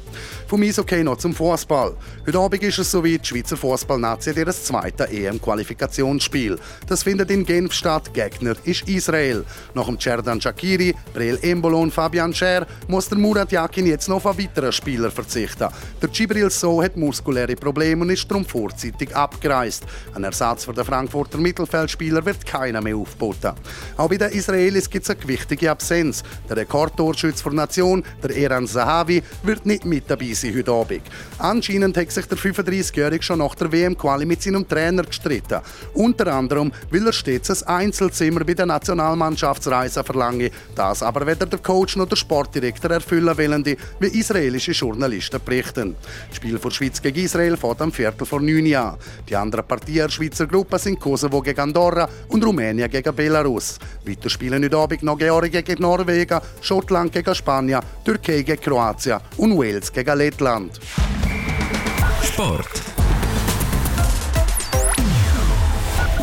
Vom 0.48 0.62
Eishockey 0.62 1.04
noch 1.04 1.18
zum 1.18 1.34
Fußball. 1.34 1.94
Heute 2.26 2.40
Abend 2.40 2.64
ist 2.64 2.80
es 2.80 2.90
soweit, 2.90 3.22
die 3.22 3.26
Schweizer 3.26 3.58
Fußballnazi 3.58 4.30
hat 4.30 4.38
ihr 4.38 4.48
zweites 4.48 5.12
EM-Qualifikationsspiel. 5.12 6.58
Das 6.88 7.04
findet 7.04 7.32
in 7.32 7.46
Genf 7.46 7.74
statt. 7.74 8.14
Gegner 8.14 8.56
ist 8.64 8.88
Israel. 8.88 9.44
Nach 9.74 9.88
dem 9.88 10.00
Cerdan 10.00 10.40
Shakiri, 10.40 10.96
Breel 11.14 11.38
Embolo 11.42 11.82
und 11.82 11.94
Fabian 11.94 12.34
Scher 12.34 12.66
muss 12.88 13.10
der 13.10 13.18
Murat 13.18 13.52
Yakin 13.52 13.88
jetzt 13.88 14.08
noch 14.08 14.24
auf 14.24 14.40
weitere 14.40 14.72
Spieler 14.72 15.12
verzichten. 15.12 15.68
Der 16.02 16.08
Gibril 16.08 16.50
So 16.50 16.82
hat 16.82 16.96
muskuläre 16.96 17.58
Probleme 17.58 18.04
und 18.04 18.10
ist 18.10 18.32
darum 18.32 18.46
vorzeitig 18.46 19.14
abgereist. 19.14 19.84
Ein 20.16 20.24
Ersatz 20.24 20.64
für 20.64 20.72
den 20.72 20.86
Frankfurter 20.86 21.40
Mittelfeldspieler 21.40 22.26
wird 22.26 22.46
keiner 22.46 22.80
mehr 22.80 22.96
aufboten. 22.96 23.52
Auch 23.98 24.08
bei 24.08 24.16
den 24.16 24.32
Israelis 24.32 24.90
gibt 24.90 25.04
es 25.04 25.10
eine 25.10 25.20
gewichtige 25.20 25.72
Absenz. 25.72 26.24
Der 26.48 26.56
Rekordtorschütze 26.56 27.44
der 27.44 27.54
Nation, 27.54 28.06
der 28.24 28.34
Eran 28.38 28.66
Zahavi, 28.66 29.22
wird 29.44 29.66
nicht 29.66 29.84
mit 29.84 30.10
dabei 30.10 30.37
sein 30.42 30.56
heute 30.56 30.72
Abend. 30.72 31.02
Anscheinend 31.40 31.98
hat 31.98 32.12
sich 32.12 32.26
der 32.26 32.38
35-Jährige 32.38 33.24
schon 33.24 33.40
nach 33.40 33.56
der 33.56 33.72
WM-Quali 33.72 34.26
mit 34.26 34.42
seinem 34.42 34.68
Trainer 34.68 35.04
gestritten. 35.04 35.62
Unter 35.94 36.34
anderem 36.34 36.72
will 36.90 37.08
er 37.08 37.14
stets 37.14 37.64
ein 37.64 37.88
Einzelzimmer 37.88 38.44
bei 38.44 38.54
der 38.54 38.66
Nationalmannschaftsreise 38.66 40.04
verlangen. 40.04 40.50
Das 40.76 41.02
aber 41.04 41.26
weder 41.26 41.46
der 41.46 41.60
Coach 41.60 41.96
noch 41.96 42.08
der 42.08 42.16
Sportdirektor 42.16 42.92
erfüllen 42.92 43.38
wollen, 43.38 43.66
wie 44.00 44.08
israelische 44.08 44.72
Journalisten 44.72 45.40
berichten. 45.44 45.96
Das 46.28 46.38
Spiel 46.38 46.58
für 46.60 46.72
Schweiz 46.72 47.02
gegen 47.02 47.24
Israel 47.24 47.56
fährt 47.56 47.82
am 47.82 47.92
Viertel 47.92 48.26
vor 48.26 48.42
neun 48.42 48.74
an. 48.76 48.98
Die 49.30 49.36
anderen 49.36 49.66
Partien 49.66 50.08
der 50.08 50.10
Schweizer 50.10 50.48
Gruppe 50.48 50.80
sind 50.80 51.00
Kosovo 51.00 51.42
gegen 51.42 51.60
Andorra 51.60 52.10
und 52.30 52.44
Rumänien 52.44 52.90
gegen 52.90 53.16
Belarus. 53.16 53.78
Weiter 54.06 54.30
spielen 54.30 54.64
heute 54.64 54.78
Abend 54.78 55.04
noch 55.04 55.18
Georgien 55.18 55.64
gegen 55.64 55.82
Norwegen, 55.82 56.40
Schottland 56.62 57.12
gegen 57.12 57.36
Spanien, 57.36 57.82
Türkei 58.04 58.42
gegen 58.42 58.62
Kroatien 58.62 59.20
und 59.38 59.58
Wales 59.58 59.92
gegen 59.92 60.18
Lettland. 60.18 60.27
Sport. 62.22 62.82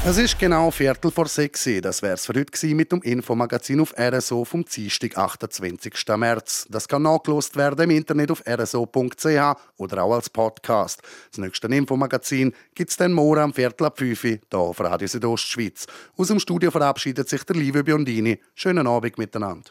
Es 0.06 0.18
ist 0.18 0.38
genau 0.38 0.70
Viertel 0.70 1.10
vor 1.10 1.26
sechs. 1.26 1.66
Das 1.80 2.02
wäre 2.02 2.12
es 2.12 2.26
für 2.26 2.34
heute 2.34 2.66
mit 2.74 2.92
dem 2.92 3.00
Infomagazin 3.00 3.80
auf 3.80 3.94
RSO 3.98 4.44
vom 4.44 4.62
Dienstag, 4.66 5.16
28. 5.16 5.94
März. 6.18 6.66
Das 6.68 6.86
kann 6.86 7.00
nachgelost 7.00 7.56
werden 7.56 7.88
im 7.88 7.96
Internet 7.96 8.30
auf 8.30 8.42
rso.ch 8.46 9.56
oder 9.78 10.02
auch 10.02 10.12
als 10.12 10.28
Podcast. 10.28 11.00
Das 11.30 11.38
nächste 11.38 11.68
Infomagazin 11.68 12.52
gibt 12.74 12.90
es 12.90 12.98
dann 12.98 13.12
morgen 13.12 13.40
am 13.40 13.54
Viertel 13.54 13.86
ab 13.86 13.96
5 13.96 14.24
Uhr 14.24 14.30
hier 14.30 14.40
auf 14.58 14.80
Radio 14.80 15.08
Südostschweiz. 15.08 15.86
Aus 16.18 16.28
dem 16.28 16.38
Studio 16.38 16.70
verabschiedet 16.70 17.30
sich 17.30 17.42
der 17.44 17.56
liebe 17.56 17.82
Biondini. 17.82 18.38
Schönen 18.54 18.86
Abend 18.86 19.16
miteinander. 19.16 19.70